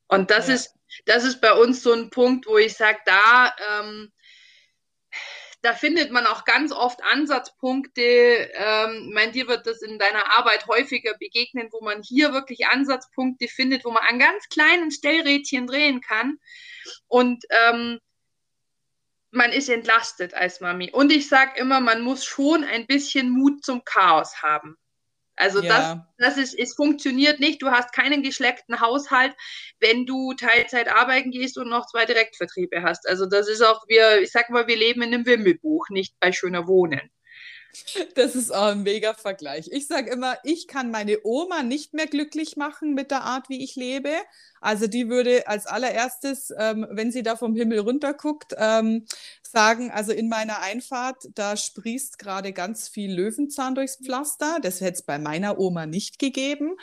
Und 0.07 0.31
das 0.31 0.47
ja. 0.47 0.55
ist, 0.55 0.75
das 1.05 1.23
ist 1.23 1.41
bei 1.41 1.53
uns 1.53 1.83
so 1.83 1.93
ein 1.93 2.09
Punkt, 2.09 2.47
wo 2.47 2.57
ich 2.57 2.75
sage, 2.75 2.97
da, 3.05 3.53
ähm, 3.69 4.11
da 5.61 5.73
findet 5.73 6.11
man 6.11 6.25
auch 6.25 6.43
ganz 6.45 6.71
oft 6.71 7.03
Ansatzpunkte. 7.03 8.01
Ähm, 8.01 9.05
ich 9.07 9.13
meine, 9.13 9.31
dir 9.31 9.47
wird 9.47 9.67
das 9.67 9.81
in 9.81 9.99
deiner 9.99 10.37
Arbeit 10.37 10.67
häufiger 10.67 11.13
begegnen, 11.19 11.69
wo 11.71 11.81
man 11.81 12.01
hier 12.01 12.33
wirklich 12.33 12.67
Ansatzpunkte 12.67 13.47
findet, 13.47 13.85
wo 13.85 13.91
man 13.91 14.03
an 14.07 14.19
ganz 14.19 14.49
kleinen 14.49 14.91
Stellrädchen 14.91 15.67
drehen 15.67 16.01
kann. 16.01 16.39
Und 17.07 17.45
ähm, 17.49 17.99
man 19.29 19.51
ist 19.51 19.69
entlastet 19.69 20.33
als 20.33 20.61
Mami. 20.61 20.91
Und 20.91 21.11
ich 21.11 21.29
sage 21.29 21.59
immer, 21.59 21.79
man 21.79 22.01
muss 22.01 22.25
schon 22.25 22.63
ein 22.63 22.87
bisschen 22.87 23.29
Mut 23.29 23.63
zum 23.63 23.85
Chaos 23.85 24.41
haben. 24.41 24.77
Also 25.35 25.61
ja. 25.61 26.03
das, 26.17 26.35
das 26.35 26.37
ist, 26.37 26.59
es 26.59 26.75
funktioniert 26.75 27.39
nicht. 27.39 27.61
Du 27.61 27.71
hast 27.71 27.93
keinen 27.93 28.21
geschleckten 28.21 28.79
Haushalt, 28.79 29.33
wenn 29.79 30.05
du 30.05 30.33
Teilzeit 30.33 30.89
arbeiten 30.89 31.31
gehst 31.31 31.57
und 31.57 31.69
noch 31.69 31.87
zwei 31.87 32.05
Direktvertriebe 32.05 32.83
hast. 32.83 33.07
Also 33.07 33.25
das 33.25 33.47
ist 33.47 33.61
auch, 33.61 33.83
wir, 33.87 34.21
ich 34.21 34.31
sag 34.31 34.49
mal, 34.49 34.67
wir 34.67 34.77
leben 34.77 35.01
in 35.01 35.13
einem 35.13 35.25
Wimmelbuch, 35.25 35.89
nicht 35.89 36.13
bei 36.19 36.31
schöner 36.31 36.67
Wohnen. 36.67 37.09
Das 38.15 38.35
ist 38.35 38.53
auch 38.53 38.67
ein 38.67 38.83
mega 38.83 39.13
Vergleich. 39.13 39.69
Ich 39.71 39.87
sage 39.87 40.11
immer, 40.11 40.37
ich 40.43 40.67
kann 40.67 40.91
meine 40.91 41.19
Oma 41.23 41.63
nicht 41.63 41.93
mehr 41.93 42.07
glücklich 42.07 42.57
machen 42.57 42.93
mit 42.93 43.11
der 43.11 43.23
Art, 43.23 43.49
wie 43.49 43.63
ich 43.63 43.75
lebe. 43.75 44.11
Also 44.59 44.87
die 44.87 45.09
würde 45.09 45.47
als 45.47 45.65
allererstes, 45.65 46.53
ähm, 46.57 46.87
wenn 46.91 47.11
sie 47.11 47.23
da 47.23 47.35
vom 47.35 47.55
Himmel 47.55 47.79
runter 47.79 48.13
guckt, 48.13 48.53
ähm, 48.57 49.05
sagen, 49.41 49.91
also 49.91 50.11
in 50.11 50.29
meiner 50.29 50.61
Einfahrt, 50.61 51.29
da 51.35 51.57
sprießt 51.57 52.19
gerade 52.19 52.53
ganz 52.53 52.87
viel 52.87 53.11
Löwenzahn 53.13 53.75
durchs 53.75 53.97
Pflaster. 53.97 54.59
Das 54.61 54.79
hätte 54.81 54.93
es 54.93 55.01
bei 55.01 55.17
meiner 55.17 55.59
Oma 55.59 55.85
nicht 55.85 56.19
gegeben. 56.19 56.75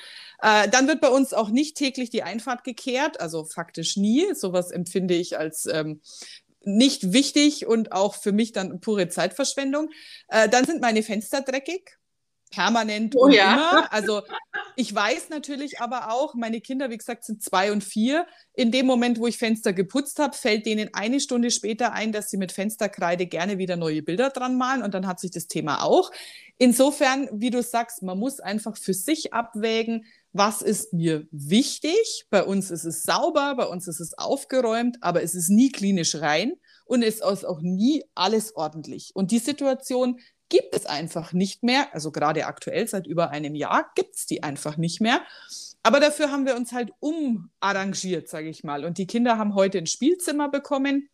Äh, 0.42 0.68
dann 0.68 0.88
wird 0.88 1.00
bei 1.00 1.08
uns 1.08 1.32
auch 1.32 1.50
nicht 1.50 1.76
täglich 1.76 2.10
die 2.10 2.22
Einfahrt 2.22 2.64
gekehrt, 2.64 3.20
also 3.20 3.44
faktisch 3.44 3.96
nie. 3.96 4.34
Sowas 4.34 4.70
empfinde 4.70 5.14
ich 5.14 5.38
als 5.38 5.66
ähm, 5.66 6.00
nicht 6.68 7.12
wichtig 7.12 7.66
und 7.66 7.92
auch 7.92 8.14
für 8.14 8.32
mich 8.32 8.52
dann 8.52 8.80
pure 8.80 9.08
Zeitverschwendung. 9.08 9.90
Äh, 10.28 10.48
dann 10.48 10.64
sind 10.64 10.80
meine 10.80 11.02
Fenster 11.02 11.40
dreckig, 11.40 11.98
permanent 12.50 13.14
oh, 13.16 13.24
und 13.24 13.32
ja. 13.32 13.52
immer. 13.52 13.88
Also 13.92 14.22
ich 14.76 14.94
weiß 14.94 15.30
natürlich 15.30 15.80
aber 15.80 16.12
auch, 16.12 16.34
meine 16.34 16.60
Kinder, 16.60 16.90
wie 16.90 16.98
gesagt, 16.98 17.24
sind 17.24 17.42
zwei 17.42 17.72
und 17.72 17.82
vier. 17.82 18.26
In 18.54 18.70
dem 18.70 18.86
Moment, 18.86 19.18
wo 19.18 19.26
ich 19.26 19.38
Fenster 19.38 19.72
geputzt 19.72 20.18
habe, 20.18 20.36
fällt 20.36 20.66
denen 20.66 20.90
eine 20.92 21.20
Stunde 21.20 21.50
später 21.50 21.92
ein, 21.92 22.12
dass 22.12 22.30
sie 22.30 22.36
mit 22.36 22.52
Fensterkreide 22.52 23.26
gerne 23.26 23.58
wieder 23.58 23.76
neue 23.76 24.02
Bilder 24.02 24.30
dran 24.30 24.56
malen 24.56 24.82
und 24.82 24.94
dann 24.94 25.06
hat 25.06 25.20
sich 25.20 25.30
das 25.30 25.48
Thema 25.48 25.82
auch. 25.82 26.10
Insofern, 26.58 27.28
wie 27.32 27.50
du 27.50 27.62
sagst, 27.62 28.02
man 28.02 28.18
muss 28.18 28.40
einfach 28.40 28.76
für 28.76 28.94
sich 28.94 29.32
abwägen, 29.32 30.04
was 30.32 30.62
ist 30.62 30.92
mir 30.92 31.26
wichtig. 31.30 32.26
Bei 32.30 32.44
uns 32.44 32.70
ist 32.70 32.84
es 32.84 33.02
sauber, 33.02 33.54
bei 33.56 33.66
uns 33.66 33.88
ist 33.88 34.00
es 34.00 34.16
aufgeräumt, 34.16 34.98
aber 35.00 35.22
es 35.22 35.34
ist 35.34 35.48
nie 35.48 35.70
klinisch 35.70 36.16
rein 36.16 36.52
und 36.84 37.02
es 37.02 37.16
ist 37.16 37.46
auch 37.46 37.60
nie 37.60 38.04
alles 38.14 38.54
ordentlich. 38.56 39.10
Und 39.14 39.30
die 39.30 39.38
Situation 39.38 40.20
gibt 40.48 40.74
es 40.74 40.86
einfach 40.86 41.32
nicht 41.32 41.62
mehr. 41.62 41.92
Also 41.94 42.10
gerade 42.10 42.46
aktuell 42.46 42.88
seit 42.88 43.06
über 43.06 43.30
einem 43.30 43.54
Jahr 43.54 43.90
gibt 43.94 44.16
es 44.16 44.26
die 44.26 44.42
einfach 44.42 44.76
nicht 44.76 45.00
mehr. 45.00 45.22
Aber 45.82 46.00
dafür 46.00 46.30
haben 46.30 46.46
wir 46.46 46.56
uns 46.56 46.72
halt 46.72 46.90
umarrangiert, 47.00 48.28
sage 48.28 48.48
ich 48.48 48.64
mal. 48.64 48.84
Und 48.84 48.98
die 48.98 49.06
Kinder 49.06 49.38
haben 49.38 49.54
heute 49.54 49.78
ein 49.78 49.86
Spielzimmer 49.86 50.48
bekommen 50.48 51.08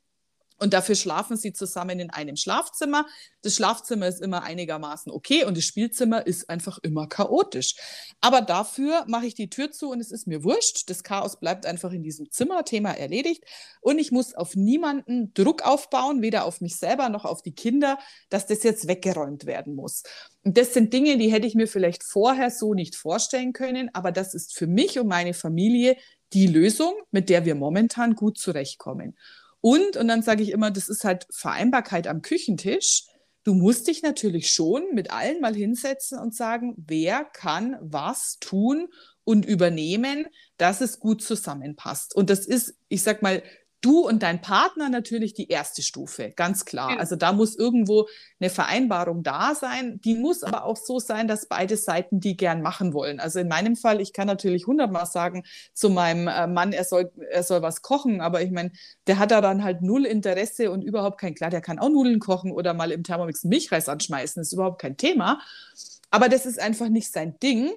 Und 0.58 0.72
dafür 0.72 0.94
schlafen 0.94 1.36
sie 1.36 1.52
zusammen 1.52 1.98
in 1.98 2.10
einem 2.10 2.36
Schlafzimmer. 2.36 3.06
Das 3.42 3.56
Schlafzimmer 3.56 4.06
ist 4.06 4.20
immer 4.20 4.44
einigermaßen 4.44 5.10
okay 5.10 5.44
und 5.44 5.56
das 5.56 5.64
Spielzimmer 5.64 6.26
ist 6.26 6.48
einfach 6.48 6.78
immer 6.82 7.08
chaotisch. 7.08 7.74
Aber 8.20 8.40
dafür 8.40 9.04
mache 9.08 9.26
ich 9.26 9.34
die 9.34 9.50
Tür 9.50 9.72
zu 9.72 9.90
und 9.90 10.00
es 10.00 10.12
ist 10.12 10.26
mir 10.26 10.44
wurscht. 10.44 10.88
Das 10.88 11.02
Chaos 11.02 11.40
bleibt 11.40 11.66
einfach 11.66 11.92
in 11.92 12.02
diesem 12.02 12.30
Zimmer, 12.30 12.64
Thema 12.64 12.92
erledigt. 12.92 13.44
Und 13.80 13.98
ich 13.98 14.12
muss 14.12 14.34
auf 14.34 14.54
niemanden 14.54 15.34
Druck 15.34 15.62
aufbauen, 15.62 16.22
weder 16.22 16.44
auf 16.44 16.60
mich 16.60 16.76
selber 16.76 17.08
noch 17.08 17.24
auf 17.24 17.42
die 17.42 17.54
Kinder, 17.54 17.98
dass 18.28 18.46
das 18.46 18.62
jetzt 18.62 18.86
weggeräumt 18.86 19.46
werden 19.46 19.74
muss. 19.74 20.04
Und 20.44 20.56
das 20.56 20.72
sind 20.72 20.92
Dinge, 20.92 21.18
die 21.18 21.32
hätte 21.32 21.46
ich 21.46 21.54
mir 21.54 21.66
vielleicht 21.66 22.04
vorher 22.04 22.50
so 22.50 22.74
nicht 22.74 22.96
vorstellen 22.96 23.52
können, 23.52 23.90
aber 23.92 24.12
das 24.12 24.34
ist 24.34 24.54
für 24.54 24.66
mich 24.66 24.98
und 24.98 25.08
meine 25.08 25.34
Familie 25.34 25.96
die 26.32 26.46
Lösung, 26.46 26.94
mit 27.10 27.28
der 27.28 27.44
wir 27.44 27.54
momentan 27.54 28.14
gut 28.14 28.38
zurechtkommen. 28.38 29.16
Und, 29.64 29.96
und 29.96 30.08
dann 30.08 30.20
sage 30.20 30.42
ich 30.42 30.50
immer, 30.50 30.70
das 30.70 30.90
ist 30.90 31.04
halt 31.04 31.26
Vereinbarkeit 31.30 32.06
am 32.06 32.20
Küchentisch. 32.20 33.04
Du 33.44 33.54
musst 33.54 33.88
dich 33.88 34.02
natürlich 34.02 34.50
schon 34.50 34.84
mit 34.92 35.10
allen 35.10 35.40
mal 35.40 35.54
hinsetzen 35.54 36.18
und 36.18 36.34
sagen, 36.34 36.74
wer 36.76 37.24
kann 37.24 37.78
was 37.80 38.36
tun 38.40 38.88
und 39.24 39.46
übernehmen, 39.46 40.26
dass 40.58 40.82
es 40.82 41.00
gut 41.00 41.22
zusammenpasst. 41.22 42.14
Und 42.14 42.28
das 42.28 42.44
ist, 42.44 42.74
ich 42.88 43.02
sag 43.02 43.22
mal, 43.22 43.42
du 43.84 44.00
und 44.00 44.22
dein 44.22 44.40
Partner 44.40 44.88
natürlich 44.88 45.34
die 45.34 45.48
erste 45.48 45.82
Stufe, 45.82 46.32
ganz 46.34 46.64
klar. 46.64 46.98
Also 46.98 47.16
da 47.16 47.32
muss 47.32 47.56
irgendwo 47.56 48.08
eine 48.40 48.50
Vereinbarung 48.50 49.22
da 49.22 49.54
sein. 49.54 50.00
Die 50.04 50.14
muss 50.14 50.42
aber 50.42 50.64
auch 50.64 50.76
so 50.76 50.98
sein, 50.98 51.28
dass 51.28 51.46
beide 51.46 51.76
Seiten 51.76 52.20
die 52.20 52.36
gern 52.36 52.62
machen 52.62 52.94
wollen. 52.94 53.20
Also 53.20 53.40
in 53.40 53.48
meinem 53.48 53.76
Fall, 53.76 54.00
ich 54.00 54.12
kann 54.12 54.26
natürlich 54.26 54.66
hundertmal 54.66 55.06
sagen 55.06 55.44
zu 55.74 55.90
meinem 55.90 56.28
äh, 56.28 56.46
Mann, 56.46 56.72
er 56.72 56.84
soll, 56.84 57.12
er 57.30 57.42
soll 57.42 57.62
was 57.62 57.82
kochen, 57.82 58.20
aber 58.20 58.42
ich 58.42 58.50
meine, 58.50 58.72
der 59.06 59.18
hat 59.18 59.30
da 59.30 59.40
dann 59.40 59.62
halt 59.62 59.82
null 59.82 60.06
Interesse 60.06 60.70
und 60.70 60.82
überhaupt 60.82 61.20
kein, 61.20 61.34
klar, 61.34 61.50
der 61.50 61.60
kann 61.60 61.78
auch 61.78 61.90
Nudeln 61.90 62.20
kochen 62.20 62.52
oder 62.52 62.74
mal 62.74 62.90
im 62.90 63.04
Thermomix 63.04 63.44
Milchreis 63.44 63.88
anschmeißen, 63.88 64.40
das 64.40 64.48
ist 64.48 64.54
überhaupt 64.54 64.80
kein 64.80 64.96
Thema. 64.96 65.40
Aber 66.10 66.28
das 66.28 66.46
ist 66.46 66.60
einfach 66.60 66.88
nicht 66.88 67.12
sein 67.12 67.38
Ding. 67.40 67.72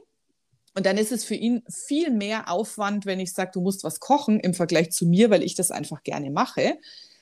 Und 0.77 0.85
dann 0.85 0.99
ist 0.99 1.11
es 1.11 1.25
für 1.25 1.33
ihn 1.33 1.63
viel 1.67 2.11
mehr 2.11 2.51
Aufwand, 2.51 3.07
wenn 3.07 3.19
ich 3.19 3.33
sage, 3.33 3.49
du 3.51 3.61
musst 3.61 3.83
was 3.83 3.99
kochen 3.99 4.39
im 4.39 4.53
Vergleich 4.53 4.91
zu 4.91 5.07
mir, 5.07 5.31
weil 5.31 5.41
ich 5.41 5.55
das 5.55 5.71
einfach 5.71 6.03
gerne 6.03 6.29
mache. 6.29 6.77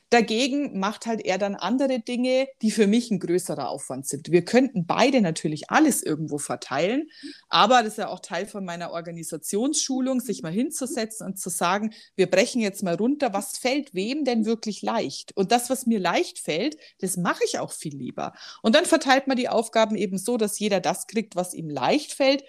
Dagegen 0.09 0.79
macht 0.79 1.07
halt 1.07 1.25
er 1.25 1.37
dann 1.37 1.55
andere 1.55 1.99
Dinge, 1.99 2.47
die 2.61 2.71
für 2.71 2.87
mich 2.87 3.09
ein 3.11 3.19
größerer 3.19 3.69
Aufwand 3.69 4.07
sind. 4.07 4.31
Wir 4.31 4.45
könnten 4.45 4.85
beide 4.85 5.21
natürlich 5.21 5.69
alles 5.71 6.03
irgendwo 6.03 6.37
verteilen, 6.37 7.09
aber 7.49 7.81
das 7.81 7.93
ist 7.93 7.97
ja 7.97 8.09
auch 8.09 8.19
Teil 8.19 8.45
von 8.45 8.65
meiner 8.65 8.91
Organisationsschulung, 8.91 10.19
sich 10.19 10.43
mal 10.43 10.51
hinzusetzen 10.51 11.25
und 11.25 11.39
zu 11.39 11.49
sagen, 11.49 11.93
wir 12.15 12.29
brechen 12.29 12.61
jetzt 12.61 12.83
mal 12.83 12.95
runter, 12.95 13.33
was 13.33 13.57
fällt 13.57 13.93
wem 13.93 14.25
denn 14.25 14.45
wirklich 14.45 14.81
leicht? 14.81 15.35
Und 15.35 15.51
das, 15.51 15.69
was 15.69 15.85
mir 15.85 15.99
leicht 15.99 16.39
fällt, 16.39 16.77
das 16.99 17.17
mache 17.17 17.43
ich 17.45 17.59
auch 17.59 17.71
viel 17.71 17.95
lieber. 17.95 18.33
Und 18.61 18.75
dann 18.75 18.85
verteilt 18.85 19.27
man 19.27 19.37
die 19.37 19.49
Aufgaben 19.49 19.95
eben 19.95 20.17
so, 20.17 20.37
dass 20.37 20.59
jeder 20.59 20.79
das 20.79 21.07
kriegt, 21.07 21.35
was 21.35 21.53
ihm 21.53 21.69
leicht 21.69 22.13
fällt 22.13 22.43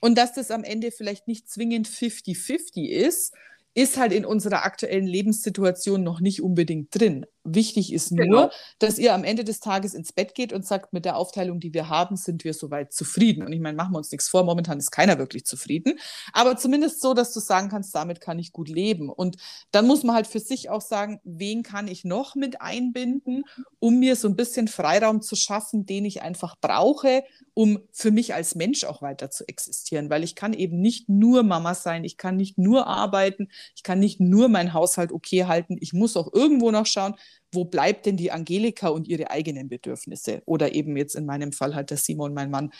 und 0.00 0.16
dass 0.16 0.32
das 0.32 0.50
am 0.50 0.64
Ende 0.64 0.92
vielleicht 0.92 1.26
nicht 1.26 1.50
zwingend 1.50 1.88
50-50 1.88 2.88
ist, 2.88 3.34
ist 3.74 3.96
halt 3.98 4.12
in 4.12 4.24
unserer 4.24 4.64
aktuellen 4.64 5.06
Lebenssituation 5.06 6.02
noch 6.02 6.20
nicht 6.20 6.42
unbedingt 6.42 6.94
drin. 6.94 7.26
Wichtig 7.44 7.92
ist 7.92 8.12
nur, 8.12 8.24
genau. 8.24 8.50
dass 8.78 8.98
ihr 8.98 9.14
am 9.14 9.24
Ende 9.24 9.44
des 9.44 9.60
Tages 9.60 9.94
ins 9.94 10.12
Bett 10.12 10.34
geht 10.34 10.52
und 10.52 10.66
sagt, 10.66 10.92
mit 10.92 11.06
der 11.06 11.16
Aufteilung, 11.16 11.58
die 11.58 11.72
wir 11.72 11.88
haben, 11.88 12.16
sind 12.16 12.44
wir 12.44 12.52
soweit 12.52 12.92
zufrieden. 12.92 13.42
Und 13.42 13.52
ich 13.52 13.60
meine, 13.60 13.76
machen 13.76 13.92
wir 13.92 13.98
uns 13.98 14.12
nichts 14.12 14.28
vor, 14.28 14.44
momentan 14.44 14.78
ist 14.78 14.90
keiner 14.90 15.18
wirklich 15.18 15.46
zufrieden. 15.46 15.98
Aber 16.34 16.58
zumindest 16.58 17.00
so, 17.00 17.14
dass 17.14 17.32
du 17.32 17.40
sagen 17.40 17.70
kannst, 17.70 17.94
damit 17.94 18.20
kann 18.20 18.38
ich 18.38 18.52
gut 18.52 18.68
leben. 18.68 19.08
Und 19.08 19.36
dann 19.70 19.86
muss 19.86 20.02
man 20.02 20.16
halt 20.16 20.26
für 20.26 20.40
sich 20.40 20.68
auch 20.68 20.82
sagen, 20.82 21.20
wen 21.24 21.62
kann 21.62 21.88
ich 21.88 22.04
noch 22.04 22.34
mit 22.34 22.60
einbinden, 22.60 23.44
um 23.78 23.98
mir 23.98 24.16
so 24.16 24.28
ein 24.28 24.36
bisschen 24.36 24.68
Freiraum 24.68 25.22
zu 25.22 25.34
schaffen, 25.34 25.86
den 25.86 26.04
ich 26.04 26.20
einfach 26.20 26.56
brauche, 26.60 27.24
um 27.54 27.78
für 27.90 28.10
mich 28.10 28.34
als 28.34 28.54
Mensch 28.54 28.84
auch 28.84 29.00
weiter 29.00 29.30
zu 29.30 29.48
existieren. 29.48 30.10
Weil 30.10 30.24
ich 30.24 30.34
kann 30.34 30.52
eben 30.52 30.80
nicht 30.80 31.08
nur 31.08 31.42
Mama 31.42 31.74
sein, 31.74 32.04
ich 32.04 32.18
kann 32.18 32.36
nicht 32.36 32.58
nur 32.58 32.86
arbeiten, 32.86 33.48
ich 33.74 33.82
kann 33.82 33.98
nicht 33.98 34.20
nur 34.20 34.48
meinen 34.48 34.74
Haushalt 34.74 35.10
okay 35.10 35.46
halten, 35.46 35.78
ich 35.80 35.94
muss 35.94 36.16
auch 36.16 36.32
irgendwo 36.32 36.70
noch 36.70 36.86
schauen, 36.86 37.14
wo 37.52 37.64
bleibt 37.64 38.06
denn 38.06 38.16
die 38.16 38.30
Angelika 38.30 38.88
und 38.88 39.08
ihre 39.08 39.30
eigenen 39.30 39.68
Bedürfnisse? 39.68 40.42
Oder 40.46 40.74
eben 40.74 40.96
jetzt 40.96 41.16
in 41.16 41.26
meinem 41.26 41.52
Fall 41.52 41.74
halt 41.74 41.90
der 41.90 41.96
Simon, 41.96 42.34
mein 42.34 42.50
Mann. 42.50 42.72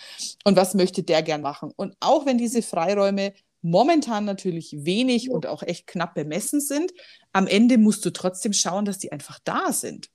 Und 0.45 0.57
was 0.57 0.75
möchte 0.75 1.03
der 1.03 1.23
gern 1.23 1.43
machen? 1.43 1.73
Und 1.77 1.97
auch 2.01 2.27
wenn 2.27 2.39
diese 2.39 2.63
Freiräume 2.63 3.33
momentan 3.63 4.25
natürlich 4.25 4.75
wenig 4.85 5.31
und 5.31 5.47
auch 5.47 5.63
echt 5.63 5.87
knapp 5.87 6.15
bemessen 6.15 6.61
sind, 6.61 6.93
am 7.33 7.47
Ende 7.47 7.79
musst 7.79 8.05
du 8.05 8.11
trotzdem 8.11 8.53
schauen, 8.53 8.85
dass 8.85 8.99
die 8.99 9.13
einfach 9.13 9.39
da 9.45 9.73
sind. 9.73 10.09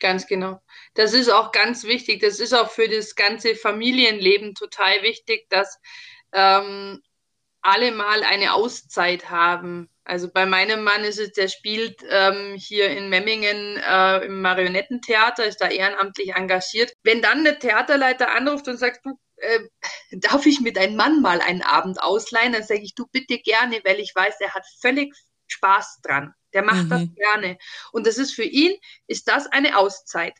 Ganz 0.00 0.26
genau. 0.26 0.60
Das 0.94 1.12
ist 1.12 1.30
auch 1.30 1.52
ganz 1.52 1.84
wichtig. 1.84 2.20
Das 2.20 2.40
ist 2.40 2.52
auch 2.52 2.70
für 2.70 2.88
das 2.88 3.14
ganze 3.14 3.54
Familienleben 3.54 4.54
total 4.54 5.02
wichtig, 5.02 5.48
dass 5.50 5.78
ähm, 6.32 7.00
alle 7.62 7.92
mal 7.92 8.22
eine 8.22 8.54
Auszeit 8.54 9.30
haben. 9.30 9.88
Also 10.04 10.30
bei 10.30 10.44
meinem 10.44 10.84
Mann 10.84 11.02
ist 11.02 11.18
es, 11.18 11.32
der 11.32 11.48
spielt 11.48 12.04
ähm, 12.10 12.56
hier 12.56 12.90
in 12.90 13.08
Memmingen 13.08 13.78
äh, 13.78 14.26
im 14.26 14.42
Marionettentheater, 14.42 15.46
ist 15.46 15.62
da 15.62 15.68
ehrenamtlich 15.68 16.34
engagiert. 16.34 16.92
Wenn 17.02 17.22
dann 17.22 17.44
der 17.44 17.58
Theaterleiter 17.58 18.34
anruft 18.34 18.68
und 18.68 18.76
sagt, 18.76 19.06
du, 19.06 19.18
äh, 19.36 19.60
darf 20.12 20.44
ich 20.44 20.60
mit 20.60 20.76
deinem 20.76 20.96
Mann 20.96 21.22
mal 21.22 21.40
einen 21.40 21.62
Abend 21.62 22.02
ausleihen, 22.02 22.52
dann 22.52 22.62
sage 22.62 22.82
ich, 22.82 22.94
du 22.94 23.06
bitte 23.10 23.38
gerne, 23.38 23.80
weil 23.84 23.98
ich 23.98 24.14
weiß, 24.14 24.34
er 24.40 24.52
hat 24.52 24.66
völlig 24.80 25.14
Spaß 25.46 26.00
dran. 26.02 26.34
Der 26.52 26.62
macht 26.62 26.84
mhm. 26.84 26.90
das 26.90 27.02
gerne. 27.16 27.58
Und 27.92 28.06
das 28.06 28.18
ist 28.18 28.34
für 28.34 28.44
ihn, 28.44 28.76
ist 29.06 29.26
das 29.28 29.46
eine 29.46 29.78
Auszeit. 29.78 30.34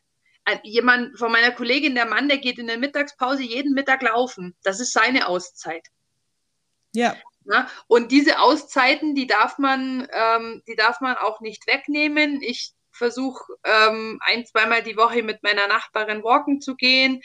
Jemand 0.61 1.17
von 1.17 1.31
meiner 1.31 1.51
Kollegin, 1.51 1.95
der 1.95 2.05
Mann, 2.05 2.29
der 2.29 2.37
geht 2.37 2.59
in 2.59 2.67
der 2.67 2.77
Mittagspause 2.77 3.41
jeden 3.41 3.73
Mittag 3.73 4.03
laufen. 4.03 4.55
Das 4.61 4.79
ist 4.79 4.93
seine 4.93 5.27
Auszeit. 5.27 5.87
Ja. 6.93 7.15
Ja, 7.47 7.69
und 7.87 8.11
diese 8.11 8.39
Auszeiten, 8.39 9.13
die 9.13 9.27
darf 9.27 9.59
man, 9.59 10.07
ähm, 10.11 10.63
die 10.67 10.75
darf 10.75 10.99
man 10.99 11.15
auch 11.15 11.41
nicht 11.41 11.67
wegnehmen. 11.67 12.41
Ich 12.41 12.73
versuche 12.91 13.53
ähm, 13.63 14.19
ein, 14.21 14.45
zweimal 14.45 14.81
die 14.81 14.97
Woche 14.97 15.21
mit 15.21 15.43
meiner 15.43 15.67
Nachbarin 15.67 16.23
walken 16.23 16.59
zu 16.61 16.75
gehen 16.75 17.21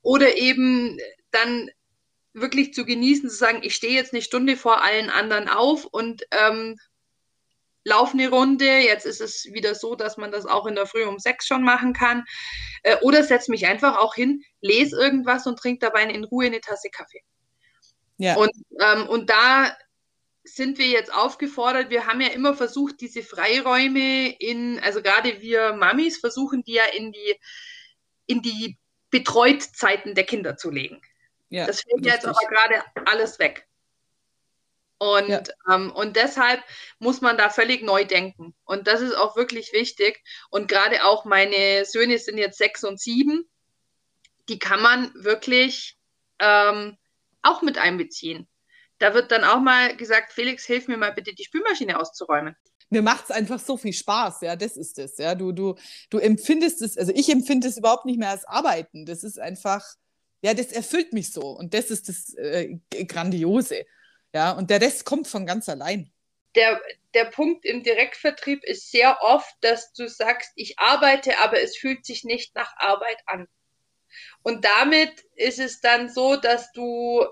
oder 0.00 0.36
eben 0.36 0.96
dann 1.32 1.68
wirklich 2.32 2.72
zu 2.72 2.84
genießen, 2.84 3.28
zu 3.28 3.36
sagen, 3.36 3.60
ich 3.62 3.74
stehe 3.74 3.94
jetzt 3.94 4.14
eine 4.14 4.22
Stunde 4.22 4.56
vor 4.56 4.82
allen 4.82 5.10
anderen 5.10 5.48
auf 5.48 5.84
und 5.84 6.24
ähm, 6.30 6.76
laufe 7.84 8.14
eine 8.14 8.30
Runde. 8.30 8.64
Jetzt 8.64 9.06
ist 9.06 9.20
es 9.20 9.46
wieder 9.52 9.74
so, 9.74 9.96
dass 9.96 10.16
man 10.16 10.30
das 10.30 10.46
auch 10.46 10.66
in 10.66 10.76
der 10.76 10.86
Früh 10.86 11.04
um 11.04 11.18
sechs 11.18 11.46
schon 11.46 11.62
machen 11.62 11.92
kann. 11.92 12.24
Äh, 12.84 12.96
oder 13.02 13.24
setze 13.24 13.50
mich 13.50 13.66
einfach 13.66 13.98
auch 13.98 14.14
hin, 14.14 14.42
lese 14.60 14.96
irgendwas 14.96 15.46
und 15.46 15.58
trinke 15.58 15.86
dabei 15.86 16.04
in 16.04 16.24
Ruhe 16.24 16.46
eine 16.46 16.60
Tasse 16.60 16.90
Kaffee. 16.90 17.22
Ja. 18.18 18.36
Und, 18.36 18.52
ähm, 18.80 19.08
und 19.08 19.30
da 19.30 19.76
sind 20.44 20.78
wir 20.78 20.86
jetzt 20.88 21.12
aufgefordert, 21.12 21.90
wir 21.90 22.06
haben 22.06 22.20
ja 22.20 22.28
immer 22.28 22.54
versucht, 22.54 23.00
diese 23.00 23.22
Freiräume 23.22 24.30
in, 24.38 24.80
also 24.80 25.02
gerade 25.02 25.40
wir 25.40 25.74
Mamis 25.74 26.18
versuchen 26.18 26.62
die 26.64 26.74
ja 26.74 26.84
in 26.84 27.12
die, 27.12 27.40
in 28.26 28.42
die 28.42 28.78
Betreutzeiten 29.10 30.14
der 30.14 30.24
Kinder 30.24 30.56
zu 30.56 30.70
legen. 30.70 31.00
Ja, 31.50 31.66
das 31.66 31.82
fällt 31.82 31.96
richtig. 31.96 32.12
jetzt 32.12 32.26
aber 32.26 32.40
gerade 32.48 32.82
alles 33.06 33.38
weg. 33.38 33.66
Und, 34.98 35.28
ja. 35.28 35.42
ähm, 35.72 35.92
und 35.92 36.16
deshalb 36.16 36.62
muss 36.98 37.20
man 37.20 37.38
da 37.38 37.50
völlig 37.50 37.82
neu 37.82 38.04
denken. 38.04 38.54
Und 38.64 38.88
das 38.88 39.00
ist 39.00 39.14
auch 39.16 39.36
wirklich 39.36 39.72
wichtig. 39.72 40.22
Und 40.50 40.68
gerade 40.68 41.04
auch 41.04 41.24
meine 41.24 41.84
Söhne 41.84 42.18
sind 42.18 42.36
jetzt 42.36 42.58
sechs 42.58 42.82
und 42.82 43.00
sieben. 43.00 43.48
Die 44.48 44.58
kann 44.58 44.82
man 44.82 45.12
wirklich 45.14 45.96
ähm, 46.40 46.98
auch 47.42 47.62
mit 47.62 47.78
einbeziehen. 47.78 48.48
Da 48.98 49.14
wird 49.14 49.30
dann 49.30 49.44
auch 49.44 49.60
mal 49.60 49.96
gesagt, 49.96 50.32
Felix, 50.32 50.64
hilf 50.64 50.88
mir 50.88 50.96
mal 50.96 51.12
bitte, 51.12 51.34
die 51.34 51.44
Spülmaschine 51.44 51.98
auszuräumen. 51.98 52.56
Mir 52.90 53.02
macht 53.02 53.24
es 53.24 53.30
einfach 53.30 53.58
so 53.58 53.76
viel 53.76 53.92
Spaß, 53.92 54.40
ja, 54.40 54.56
das 54.56 54.76
ist 54.76 54.98
es, 54.98 55.18
ja. 55.18 55.34
Du, 55.34 55.52
du, 55.52 55.74
du 56.10 56.18
empfindest 56.18 56.80
es, 56.82 56.96
also 56.96 57.12
ich 57.14 57.28
empfinde 57.28 57.68
es 57.68 57.76
überhaupt 57.76 58.06
nicht 58.06 58.18
mehr 58.18 58.30
als 58.30 58.46
Arbeiten. 58.46 59.04
Das 59.04 59.24
ist 59.24 59.38
einfach, 59.38 59.84
ja, 60.42 60.54
das 60.54 60.72
erfüllt 60.72 61.12
mich 61.12 61.32
so 61.32 61.42
und 61.42 61.74
das 61.74 61.90
ist 61.90 62.08
das 62.08 62.34
äh, 62.34 62.78
Grandiose, 63.06 63.84
ja. 64.34 64.52
Und 64.52 64.70
der 64.70 64.80
Rest 64.80 65.04
kommt 65.04 65.28
von 65.28 65.44
ganz 65.44 65.68
allein. 65.68 66.10
Der, 66.54 66.80
der 67.12 67.26
Punkt 67.26 67.66
im 67.66 67.82
Direktvertrieb 67.82 68.64
ist 68.64 68.90
sehr 68.90 69.18
oft, 69.20 69.54
dass 69.60 69.92
du 69.92 70.08
sagst, 70.08 70.50
ich 70.56 70.78
arbeite, 70.78 71.38
aber 71.40 71.60
es 71.60 71.76
fühlt 71.76 72.06
sich 72.06 72.24
nicht 72.24 72.54
nach 72.54 72.74
Arbeit 72.78 73.18
an. 73.26 73.46
Und 74.42 74.64
damit 74.64 75.24
ist 75.34 75.58
es 75.58 75.80
dann 75.80 76.08
so, 76.08 76.36
dass 76.36 76.72
du 76.72 77.24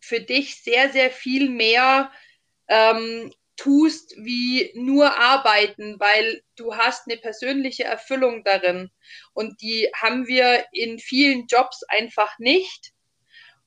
für 0.00 0.20
dich 0.20 0.62
sehr, 0.62 0.90
sehr 0.90 1.10
viel 1.10 1.48
mehr 1.48 2.12
ähm, 2.68 3.32
tust 3.56 4.14
wie 4.18 4.70
nur 4.74 5.16
arbeiten, 5.16 5.98
weil 5.98 6.42
du 6.56 6.76
hast 6.76 7.08
eine 7.08 7.18
persönliche 7.18 7.84
Erfüllung 7.84 8.44
darin. 8.44 8.90
Und 9.32 9.60
die 9.62 9.90
haben 9.94 10.26
wir 10.26 10.66
in 10.72 10.98
vielen 10.98 11.46
Jobs 11.46 11.82
einfach 11.84 12.38
nicht. 12.38 12.92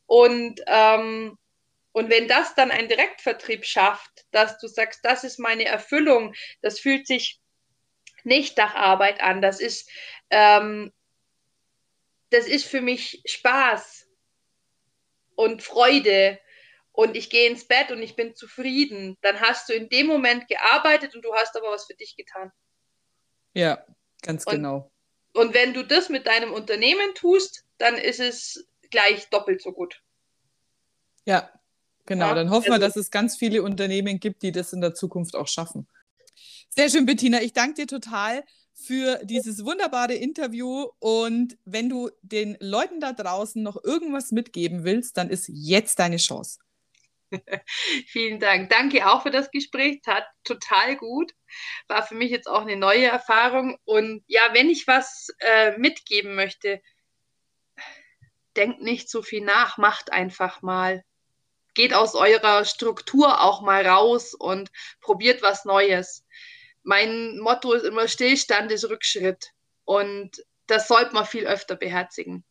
Und, 0.06 0.62
ähm, 0.68 1.38
und 1.92 2.10
wenn 2.10 2.28
das 2.28 2.56
dann 2.56 2.72
ein 2.72 2.88
Direktvertrieb 2.88 3.66
schafft, 3.66 4.26
dass 4.32 4.60
du 4.60 4.68
sagst, 4.68 5.04
das 5.04 5.24
ist 5.24 5.40
meine 5.40 5.66
Erfüllung, 5.66 6.34
das 6.62 6.80
fühlt 6.80 7.08
sich 7.08 7.40
nicht 8.24 8.58
nach 8.58 8.76
Arbeit 8.76 9.22
an. 9.22 9.42
Das 9.42 9.60
ist, 9.60 9.90
ähm, 10.30 10.92
das 12.30 12.48
ist 12.48 12.66
für 12.66 12.82
mich 12.82 13.22
Spaß 13.26 14.08
und 15.36 15.64
Freude 15.64 16.40
und 16.92 17.16
ich 17.16 17.30
gehe 17.30 17.50
ins 17.50 17.66
Bett 17.66 17.92
und 17.92 18.02
ich 18.02 18.16
bin 18.16 18.36
zufrieden. 18.36 19.18
Dann 19.22 19.40
hast 19.40 19.70
du 19.70 19.74
in 19.74 19.90
dem 19.90 20.08
Moment 20.08 20.48
gearbeitet 20.48 21.16
und 21.16 21.24
du 21.24 21.34
hast 21.34 21.56
aber 21.56 21.72
was 21.72 21.86
für 21.86 21.96
dich 21.96 22.16
getan. 22.16 22.52
Ja, 23.54 23.86
ganz 24.22 24.46
und, 24.46 24.56
genau. 24.56 24.92
Und 25.34 25.54
wenn 25.54 25.74
du 25.74 25.84
das 25.84 26.10
mit 26.10 26.28
deinem 26.28 26.54
Unternehmen 26.54 27.14
tust, 27.16 27.66
dann 27.78 27.96
ist 27.96 28.20
es 28.20 28.68
gleich 28.92 29.30
doppelt 29.30 29.62
so 29.62 29.72
gut. 29.72 30.02
Ja, 31.26 31.50
genau. 32.06 32.28
Ja, 32.28 32.34
dann 32.36 32.50
hoffen 32.50 32.72
also, 32.72 32.82
wir, 32.82 32.88
dass 32.88 32.96
es 32.96 33.12
ganz 33.12 33.38
viele 33.38 33.64
Unternehmen 33.64 34.20
gibt, 34.20 34.42
die 34.42 34.52
das 34.52 34.74
in 34.74 34.82
der 34.82 34.94
Zukunft 34.94 35.36
auch 35.36 35.48
schaffen. 35.48 35.88
Sehr 36.70 36.90
schön, 36.90 37.06
Bettina. 37.06 37.42
Ich 37.42 37.54
danke 37.54 37.76
dir 37.76 37.88
total 37.88 38.44
für 38.86 39.20
dieses 39.24 39.66
wunderbare 39.66 40.14
Interview. 40.14 40.88
Und 41.00 41.58
wenn 41.66 41.90
du 41.90 42.10
den 42.22 42.58
Leuten 42.60 43.00
da 43.00 43.14
draußen 43.14 43.62
noch 43.62 43.84
irgendwas 43.84 44.32
mitgeben 44.32 44.84
willst, 44.84 45.18
dann 45.18 45.30
ist 45.30 45.50
jetzt 45.50 46.00
deine 46.00 46.18
Chance. 46.18 46.60
Vielen 48.08 48.40
Dank. 48.40 48.70
Danke 48.70 49.08
auch 49.10 49.24
für 49.24 49.32
das 49.32 49.52
Gespräch. 49.52 50.02
Tat 50.02 50.26
total 50.44 50.96
gut. 50.96 51.34
War 51.88 52.06
für 52.06 52.16
mich 52.16 52.32
jetzt 52.32 52.48
auch 52.48 52.62
eine 52.62 52.78
neue 52.78 53.06
Erfahrung. 53.06 53.78
Und 53.86 54.24
ja, 54.28 54.42
wenn 54.54 54.70
ich 54.70 54.88
was 54.88 55.30
äh, 55.40 55.78
mitgeben 55.78 56.36
möchte, 56.36 56.82
denkt 58.56 58.82
nicht 58.82 59.10
so 59.10 59.22
viel 59.22 59.42
nach, 59.42 59.78
macht 59.78 60.12
einfach 60.12 60.62
mal. 60.62 61.04
Geht 61.76 61.94
aus 61.94 62.16
eurer 62.16 62.66
Struktur 62.66 63.42
auch 63.42 63.62
mal 63.62 63.86
raus 63.86 64.34
und 64.34 64.72
probiert 65.02 65.42
was 65.42 65.66
Neues. 65.66 66.26
Mein 66.84 67.38
Motto 67.40 67.74
ist 67.74 67.86
immer 67.86 68.08
Stillstand 68.08 68.72
ist 68.72 68.90
Rückschritt. 68.90 69.52
Und 69.86 70.44
das 70.68 70.88
sollte 70.88 71.14
man 71.14 71.26
viel 71.26 71.48
öfter 71.48 71.76
beherzigen. 71.76 72.44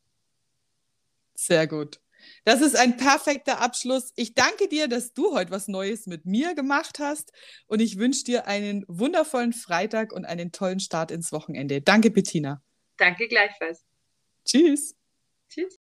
Sehr 1.34 1.66
gut. 1.66 2.00
Das 2.44 2.60
ist 2.60 2.76
ein 2.76 2.96
perfekter 2.96 3.60
Abschluss. 3.60 4.12
Ich 4.16 4.34
danke 4.34 4.68
dir, 4.68 4.88
dass 4.88 5.12
du 5.12 5.34
heute 5.34 5.50
was 5.50 5.68
Neues 5.68 6.06
mit 6.06 6.26
mir 6.26 6.54
gemacht 6.54 6.98
hast 6.98 7.32
und 7.66 7.80
ich 7.80 7.98
wünsche 7.98 8.24
dir 8.24 8.46
einen 8.46 8.84
wundervollen 8.88 9.52
Freitag 9.52 10.12
und 10.12 10.24
einen 10.24 10.52
tollen 10.52 10.80
Start 10.80 11.10
ins 11.10 11.32
Wochenende. 11.32 11.80
Danke, 11.80 12.10
Bettina. 12.10 12.62
Danke 12.96 13.28
gleichfalls. 13.28 13.84
Tschüss. 14.44 14.96
Tschüss. 15.48 15.78